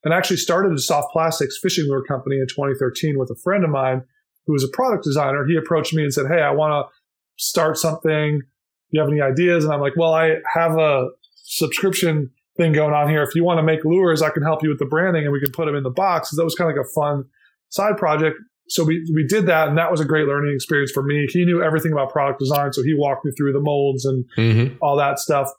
[0.04, 3.70] And actually started a soft plastics fishing lure company in 2013 with a friend of
[3.70, 4.04] mine
[4.48, 5.46] who was a product designer.
[5.46, 6.94] He approached me and said, "Hey, I want to
[7.36, 8.40] start something.
[8.40, 8.46] Do
[8.92, 13.10] you have any ideas?" And I'm like, "Well, I have a subscription thing going on
[13.10, 13.24] here.
[13.24, 15.42] If you want to make lures, I can help you with the branding and we
[15.42, 17.26] can put them in the box." That was kind of like a fun
[17.68, 18.38] side project.
[18.70, 21.26] So we, we did that, and that was a great learning experience for me.
[21.30, 24.76] He knew everything about product design, so he walked me through the molds and Mm-hmm.
[24.82, 25.50] all that stuff.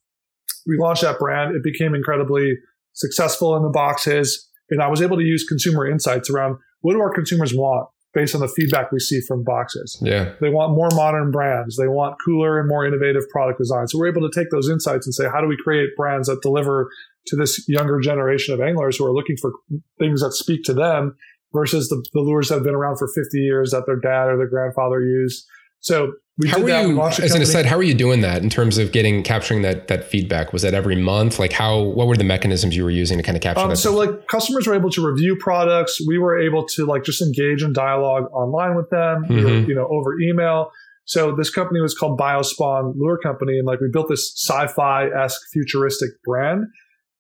[0.67, 1.57] We launched that brand.
[1.57, 2.55] It became incredibly
[2.93, 4.49] successful in the boxes.
[4.71, 8.35] And I was able to use consumer insights around what do our consumers want based
[8.35, 9.99] on the feedback we see from boxes.
[10.03, 10.33] Yeah.
[10.41, 11.77] They want more modern brands.
[11.77, 13.89] They want cooler and more innovative product design.
[13.89, 16.43] So we're able to take those insights and say, how do we create brands that
[16.43, 16.91] deliver
[17.27, 19.53] to this younger generation of anglers who are looking for
[19.99, 21.17] things that speak to them
[21.53, 24.37] versus the, the lures that have been around for 50 years that their dad or
[24.37, 25.45] their grandfather used.
[25.81, 26.89] So we How did were that.
[26.89, 27.43] You, as an company.
[27.43, 30.53] aside, how were you doing that in terms of getting capturing that that feedback?
[30.53, 31.39] Was that every month?
[31.39, 31.81] Like how?
[31.81, 33.77] What were the mechanisms you were using to kind of capture Um, that?
[33.77, 35.99] so like customers were able to review products.
[36.07, 39.69] We were able to like just engage in dialogue online with them, were, Mhm.
[39.69, 40.71] you know, over email.
[41.05, 45.41] So this company was called Biospawn Lure Company, and like we built this sci-fi esque
[45.53, 46.65] futuristic brand,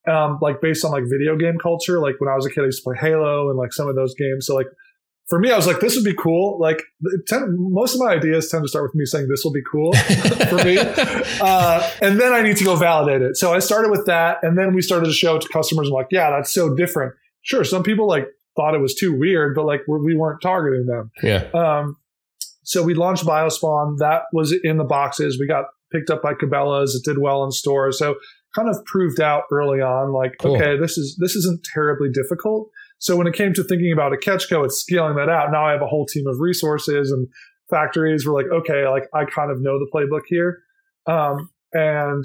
[0.08, 2.00] um, like based on like video game culture.
[2.00, 3.96] Like when I was a kid, I used to play Halo and like some of
[3.96, 4.46] those games.
[4.46, 4.66] So like
[5.28, 6.58] for me, I was like, this would be cool.
[6.58, 9.52] Like it tend, most of my ideas tend to start with me saying this will
[9.52, 9.92] be cool
[10.48, 10.76] for me.
[11.40, 13.36] Uh, and then I need to go validate it.
[13.36, 15.88] So I started with that, and then we started to show it to customers.
[15.88, 17.14] I'm like, yeah, that's so different.
[17.42, 18.26] Sure, some people like
[18.56, 21.10] thought it was too weird, but like we weren't targeting them.
[21.22, 21.48] yeah.
[21.54, 21.96] Um,
[22.62, 23.98] so we launched Biospawn.
[23.98, 25.38] That was in the boxes.
[25.38, 26.94] We got picked up by Cabela's.
[26.94, 27.98] It did well in stores.
[27.98, 28.16] So
[28.54, 30.56] kind of proved out early on, like, Cool.
[30.56, 32.68] okay, this is this isn't terribly difficult.
[32.98, 35.50] So when it came to thinking about a catch co, it's scaling that out.
[35.52, 37.28] Now I have a whole team of resources and
[37.70, 38.26] factories.
[38.26, 40.58] We're like, okay, like I kind of know the playbook here.
[41.06, 42.24] Um, and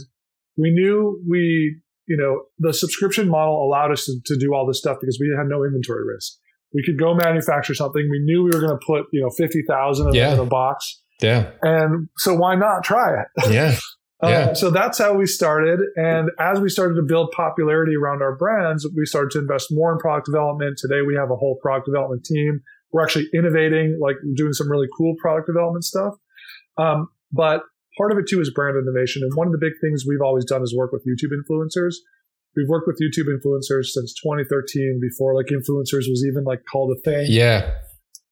[0.58, 4.80] we knew we, you know, the subscription model allowed us to, to do all this
[4.80, 6.34] stuff because we had no inventory risk.
[6.74, 8.06] We could go manufacture something.
[8.12, 10.34] We knew we were going to put, you know, 50,000 of Yeah.
[10.34, 11.02] in a box.
[11.22, 11.52] Yeah.
[11.62, 13.28] And so why not try it?
[13.52, 13.76] Yeah.
[14.26, 14.54] Uh, Yeah.
[14.54, 15.80] so that's how we started.
[15.96, 19.92] And as we started to build popularity around our brands, we started to invest more
[19.94, 20.78] in product development.
[20.78, 22.62] Today, we have a whole product development team.
[22.92, 26.14] We're actually innovating, like doing some really cool product development stuff.
[26.78, 27.62] Um, but
[27.98, 29.22] part of it too is brand innovation.
[29.24, 31.96] And one of the big things we've always done is work with YouTube influencers.
[32.56, 37.02] We've worked with YouTube influencers since 2013, before like influencers was even like called a
[37.02, 37.26] thing.
[37.30, 37.74] Yeah.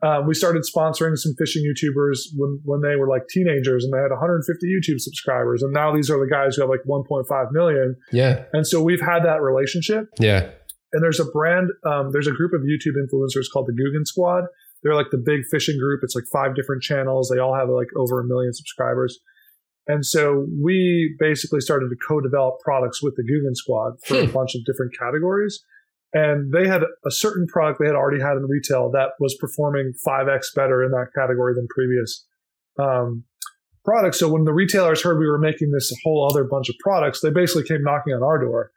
[0.03, 3.99] Um, we started sponsoring some fishing YouTubers when, when they were like teenagers and they
[3.99, 5.63] had 150 YouTube subscribers.
[5.63, 7.95] And now these are the guys who have like 1.5 million.
[8.11, 8.43] Yeah.
[8.51, 10.09] And so we've had that relationship.
[10.19, 10.49] Yeah.
[10.91, 14.43] And there's a brand, um, there's a group of YouTube influencers called the Googan Squad.
[14.83, 16.01] They're like the big fishing group.
[16.03, 17.31] It's like five different channels.
[17.33, 19.17] They all have like over a million subscribers.
[19.87, 24.31] And so we basically started to co-develop products with the Googan Squad for a Hmm.
[24.33, 25.63] bunch of different categories.
[26.13, 29.93] And they had a certain product they had already had in retail that was performing
[30.05, 32.25] 5x better in that category than previous
[32.79, 33.23] um,
[33.83, 34.19] products.
[34.19, 37.31] So when the retailers heard we were making this whole other bunch of products, they
[37.31, 38.71] basically came knocking on our door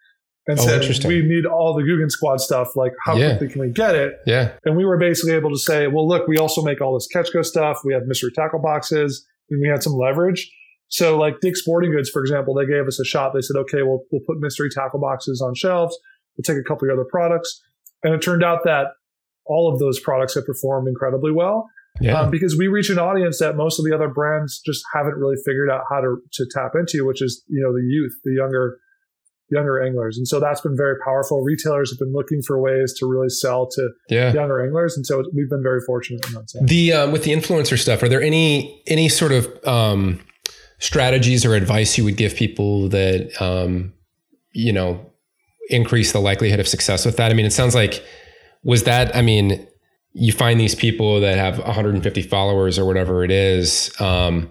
[0.47, 2.75] and Oh, said, "We need all the Googan Squad stuff.
[2.77, 3.37] Like, how Yeah.
[3.37, 4.53] quickly can we get it?" Yeah.
[4.65, 7.33] And we were basically able to say, "Well, look, we also make all this Catch
[7.33, 7.81] Co stuff.
[7.85, 10.51] We have mystery tackle boxes, and we had some leverage."
[10.89, 13.35] So, like Dick's Sporting Goods, for example, they gave us a shot.
[13.35, 15.99] They said, "Okay, we'll we'll put mystery tackle boxes on shelves.
[16.37, 17.61] We'll take a couple of other products,"
[18.03, 18.89] and it turned out that
[19.47, 21.69] all of those products have performed incredibly well
[22.01, 22.21] Yeah.
[22.21, 25.37] um, because we reach an audience that most of the other brands just haven't really
[25.45, 28.79] figured out how to to tap into, which is you know the youth, the younger
[29.49, 31.41] younger anglers, and so that's been very powerful.
[31.41, 34.33] Retailers have been looking for ways to really sell to yeah.
[34.33, 36.69] younger anglers, and so we've been very fortunate in that sense.
[36.69, 40.21] The um, with the influencer stuff, are there any any sort of um,
[40.79, 43.93] strategies or advice you would give people that um,
[44.53, 45.13] you know
[45.71, 47.31] increase the likelihood of success with that?
[47.31, 48.05] I mean, it sounds like
[48.63, 49.15] was that.
[49.15, 49.67] I mean,
[50.13, 53.93] you find these people that have 150 followers or whatever it is.
[54.01, 54.51] Um,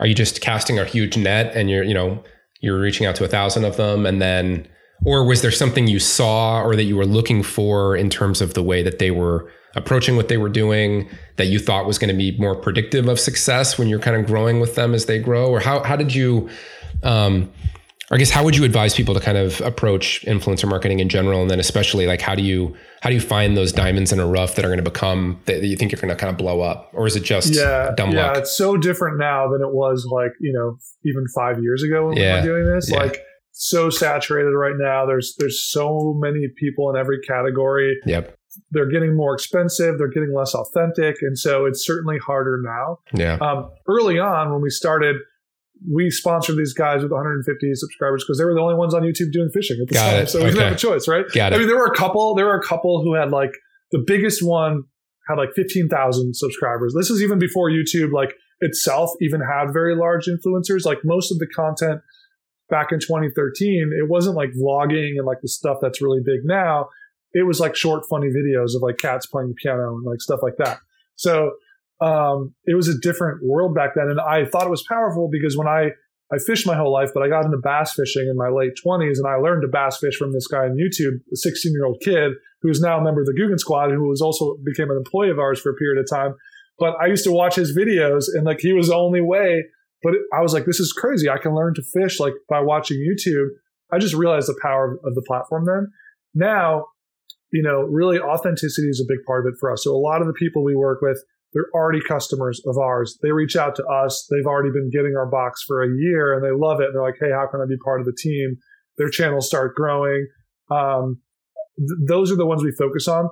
[0.00, 2.24] are you just casting a huge net and you're you know
[2.60, 4.66] you're reaching out to a thousand of them and then
[5.06, 8.54] or was there something you saw or that you were looking for in terms of
[8.54, 12.10] the way that they were approaching what they were doing that you thought was going
[12.10, 15.18] to be more predictive of success when you're kind of growing with them as they
[15.18, 16.48] grow or how, how did you
[17.02, 17.50] um,
[18.12, 21.42] I guess how would you advise people to kind of approach influencer marketing in general,
[21.42, 24.26] and then especially like how do you how do you find those diamonds in a
[24.26, 26.60] rough that are going to become that you think you're going to kind of blow
[26.60, 28.38] up, or is it just Yeah, dumb yeah, luck?
[28.38, 32.16] it's so different now than it was like you know even five years ago when
[32.16, 32.90] Yeah, we were doing this.
[32.90, 32.98] yeah.
[32.98, 35.06] Like so saturated right now.
[35.06, 37.96] There's there's so many people in every category.
[38.06, 38.36] Yep.
[38.72, 42.98] they're getting more expensive, they're getting less authentic, and so it's certainly harder now.
[43.14, 43.34] Yeah.
[43.40, 45.14] Um, early on, when we started,
[45.88, 49.32] we sponsored these guys with 150 subscribers because they were the only ones on YouTube
[49.32, 50.22] doing fishing at the Got time.
[50.22, 50.28] it.
[50.28, 51.24] So we didn't have a choice, right?
[51.32, 51.58] Got I it.
[51.60, 52.34] mean, there were a couple.
[52.34, 53.52] There were a couple who had like
[53.92, 54.84] the biggest one
[55.28, 56.94] had like 15,000 subscribers.
[56.96, 60.84] This is even before YouTube like itself even had very large influencers.
[60.84, 62.00] Like most of the content
[62.68, 66.88] back in 2013, it wasn't like vlogging and like the stuff that's really big now.
[67.32, 70.40] It was like short, funny videos of like cats playing the piano and like stuff
[70.42, 70.78] like that.
[71.16, 71.52] So
[72.00, 75.56] um, it was a different world back then, and I thought it was powerful because
[75.56, 75.90] when I
[76.32, 79.18] I fished my whole life, but I got into bass fishing in my late 20s,
[79.18, 82.00] and I learned to bass fish from this guy on YouTube, a 16 year old
[82.04, 82.32] kid
[82.62, 85.38] who's now a member of the Googan Squad, who was also became an employee of
[85.38, 86.34] ours for a period of time.
[86.78, 89.64] But I used to watch his videos, and like he was the only way.
[90.02, 91.28] But I was like, this is crazy.
[91.28, 93.48] I can learn to fish like by watching YouTube.
[93.92, 95.88] I just realized the power of the platform then.
[96.34, 96.86] Now,
[97.52, 99.84] you know, really authenticity is a big part of it for us.
[99.84, 101.22] So a lot of the people we work with,
[101.52, 103.18] they're already customers of ours.
[103.22, 104.26] They reach out to us.
[104.30, 106.86] They've already been getting our box for a year and they love it.
[106.86, 108.56] And they're like, hey, how can I be part of the team?
[108.98, 110.26] Their channels start growing.
[110.70, 111.20] Um,
[111.76, 113.28] th- those are the ones we focus on.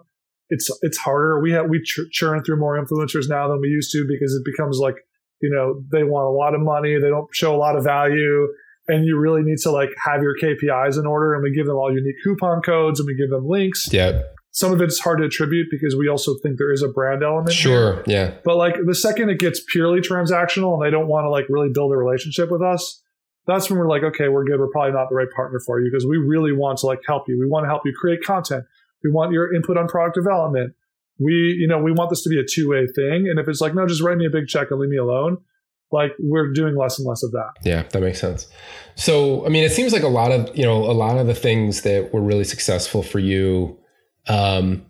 [0.50, 1.40] It's it's harder.
[1.40, 4.42] We have we ch- churn through more influencers now than we used to because it
[4.44, 4.94] becomes like
[5.42, 6.94] you know they want a lot of money.
[6.94, 8.48] They don't show a lot of value,
[8.88, 11.34] and you really need to like have your KPIs in order.
[11.34, 13.92] And we give them all unique coupon codes and we give them links.
[13.92, 14.22] Yeah.
[14.50, 17.52] Some of it's hard to attribute because we also think there is a brand element.
[17.52, 18.02] Sure.
[18.06, 18.34] Yeah.
[18.44, 21.68] But like the second it gets purely transactional and they don't want to like really
[21.68, 23.02] build a relationship with us,
[23.46, 24.58] that's when we're like, okay, we're good.
[24.58, 27.28] We're probably not the right partner for you because we really want to like help
[27.28, 27.38] you.
[27.38, 28.64] We want to help you create content.
[29.04, 30.74] We want your input on product development.
[31.18, 33.28] We, you know, we want this to be a two way thing.
[33.28, 35.38] And if it's like, no, just write me a big check and leave me alone,
[35.90, 37.52] like we're doing less and less of that.
[37.64, 38.46] Yeah, that makes sense.
[38.96, 41.34] So, I mean, it seems like a lot of, you know, a lot of the
[41.34, 43.78] things that were really successful for you
[44.28, 44.84] um,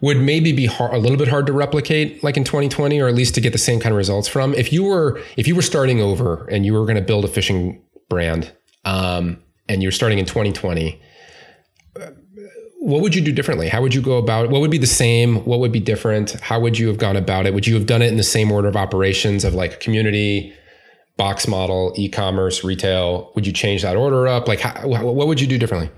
[0.00, 3.14] would maybe be hard, a little bit hard to replicate like in 2020 or at
[3.14, 4.54] least to get the same kind of results from.
[4.54, 7.28] If you were if you were starting over and you were going to build a
[7.28, 8.52] fishing brand
[8.84, 11.00] um, and you're starting in 2020,
[12.00, 12.10] uh,
[12.78, 13.68] what would you do differently?
[13.68, 14.50] How would you go about it?
[14.50, 15.44] What would be the same?
[15.44, 16.38] What would be different?
[16.40, 17.54] How would you have gone about it?
[17.54, 20.54] Would you have done it in the same order of operations of like community,
[21.16, 23.32] box model, e-commerce, retail?
[23.34, 24.46] Would you change that order up?
[24.46, 25.90] Like, how, what would you do differently?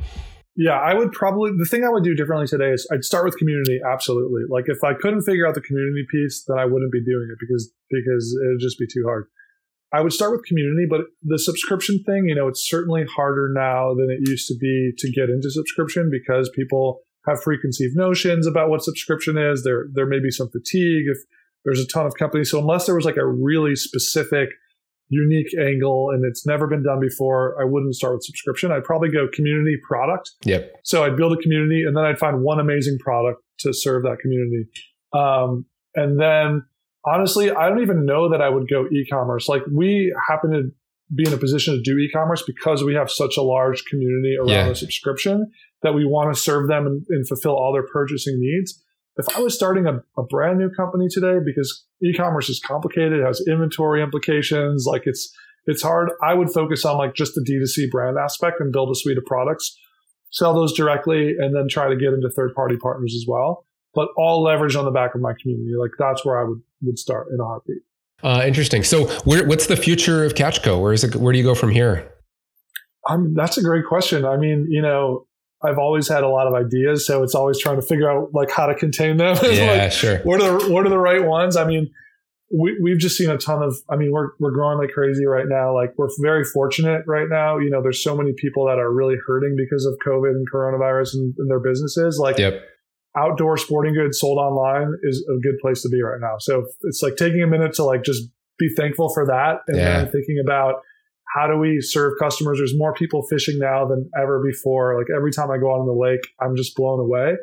[0.59, 3.39] Yeah, I would probably the thing I would do differently today is I'd start with
[3.39, 3.79] community.
[3.89, 4.43] Absolutely.
[4.51, 7.39] Like if I couldn't figure out the community piece, then I wouldn't be doing it
[7.39, 9.27] because because it would just be too hard.
[9.93, 13.95] I would start with community, but the subscription thing, you know, it's certainly harder now
[13.95, 18.69] than it used to be to get into subscription because people have preconceived notions about
[18.69, 19.63] what subscription is.
[19.63, 21.19] There there may be some fatigue if
[21.65, 22.51] there's a ton of companies.
[22.51, 24.49] So unless there was like a really specific
[25.09, 28.71] unique angle and it's never been done before, I wouldn't start with subscription.
[28.71, 30.33] I'd probably go community product.
[30.45, 30.73] Yep.
[30.85, 34.19] So I'd build a community and then I'd find one amazing product to serve that
[34.21, 34.67] community.
[35.13, 36.65] Um, and then
[37.05, 39.49] honestly, I don't even know that I would go e-commerce.
[39.49, 40.63] Like we happen to
[41.15, 44.49] be in a position to do e-commerce because we have such a large community around
[44.49, 44.69] Yeah.
[44.69, 45.51] a subscription
[45.83, 48.83] that we want to serve them and, and fulfill all their purchasing needs.
[49.19, 53.27] If I was starting a, a brand new company today, because e-commerce is complicated, it
[53.27, 55.33] has inventory implications, like it's
[55.67, 56.11] it's hard.
[56.23, 59.27] I would focus on like just the D2C brand aspect and build a suite of
[59.27, 59.77] products,
[60.31, 63.67] sell those directly, and then try to get into third party partners as well.
[63.95, 65.75] But all leverage on the back of my community.
[65.79, 67.83] Like that's where I would would start in a heartbeat.
[68.23, 68.83] Uh, interesting.
[68.83, 70.79] So, where, what's the future of Catch Co?
[70.81, 71.15] Where is it?
[71.17, 72.13] Where do you go from here?
[73.09, 74.25] Um, that's a great question.
[74.25, 75.27] I mean, you know,
[75.63, 78.51] I've always had a lot of ideas, so it's always trying to figure out like
[78.51, 79.37] how to contain them.
[79.43, 80.19] Yeah, like, sure.
[80.19, 81.57] what are the what are the right ones?
[81.57, 81.91] I mean,
[82.57, 83.75] we we've just seen a ton of.
[83.91, 85.75] I mean, we're we're growing like crazy right now.
[85.75, 87.59] Like we're very fortunate right now.
[87.59, 91.15] You know, there's so many people that are really hurting because of COVID and coronavirus
[91.15, 92.19] and, and their businesses.
[92.19, 92.63] Like Yep.
[93.17, 96.37] outdoor sporting goods sold online is a good place to be right now.
[96.39, 98.23] So it's like taking a minute to like just
[98.59, 100.03] be thankful for that and Yeah.
[100.05, 100.77] then thinking about
[101.35, 102.59] how do we serve customers?
[102.59, 104.97] There's more people fishing now than ever before.
[104.99, 107.35] Like every time I go out on the lake, I'm just blown away.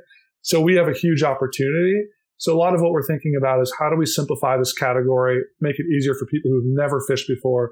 [0.42, 2.04] So we have a huge opportunity.
[2.38, 5.42] So a lot of what we're thinking about is how do we simplify this category,
[5.62, 7.72] make it easier for people who've never fished before,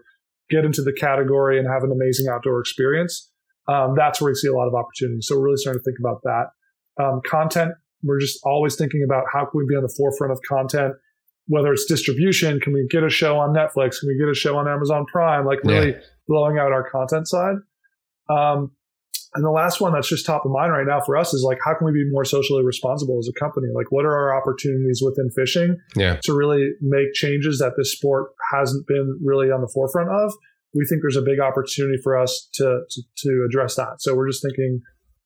[0.49, 3.29] get into the category and have an amazing outdoor experience.
[3.67, 5.19] Um, that's where we see a lot of opportunity.
[5.21, 7.03] So we're really starting to think about that.
[7.03, 10.39] Um, content, we're just always thinking about how can we be on the forefront of
[10.47, 10.93] content,
[11.47, 14.57] whether it's distribution, can we get a show on Netflix, can we get a show
[14.57, 15.95] on Amazon Prime, like really
[16.27, 17.55] blowing out our content side.
[18.29, 18.71] Um,
[19.35, 21.57] and the last one that's just top of mind right now for us is like,
[21.65, 23.67] how can we be more socially responsible as a company?
[23.73, 26.19] Like, what are our opportunities within fishing Yeah.
[26.23, 30.33] to really make changes that this sport hasn't been really on the forefront of?
[30.75, 33.95] We think there's a big opportunity for us to, to, to address that.
[34.01, 34.81] So we're just thinking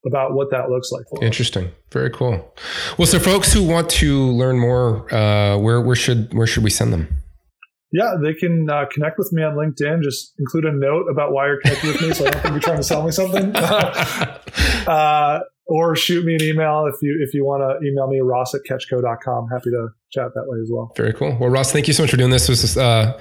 [0.07, 1.05] about what that looks like.
[1.21, 1.71] Interesting.
[1.91, 2.53] Very cool.
[2.97, 6.69] Well, so folks who want to learn more, uh, where where should where should we
[6.69, 7.23] send them?
[7.91, 10.01] Yeah, they can uh, connect with me on LinkedIn.
[10.03, 12.61] Just include a note about why you're connecting with me, so I don't think you're
[12.61, 13.55] trying to sell me something.
[14.87, 18.53] uh, or shoot me an email if you if you want to email me ross
[18.53, 19.49] at catchco.com.
[19.49, 20.91] Happy to chat that way as well.
[20.95, 21.37] Very cool.
[21.39, 22.47] Well, Ross, thank you so much for doing this.
[22.47, 23.19] This was uh,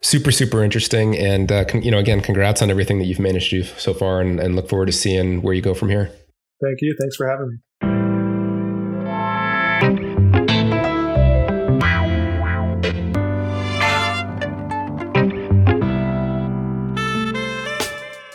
[0.00, 3.50] super super interesting, and uh, con- you know, again, congrats on everything that you've managed
[3.50, 6.10] to do so far, and, and look forward to seeing where you go from here.
[6.62, 6.94] Thank you.
[6.98, 7.56] Thanks for having me.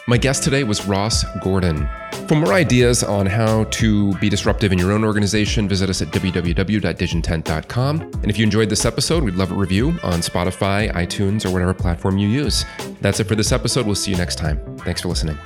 [0.06, 1.90] My guest today was Ross Gordon.
[2.28, 6.10] For more ideas on how to be disruptive in your own organization, visit us at
[6.10, 8.02] www.digintent.com.
[8.02, 11.74] And if you enjoyed this episode, we'd love a review on Spotify, iTunes, or whatever
[11.74, 12.64] platform you use.
[13.02, 13.86] That's it for this episode.
[13.86, 14.60] We'll see you next time.
[14.80, 15.38] Thanks for listening.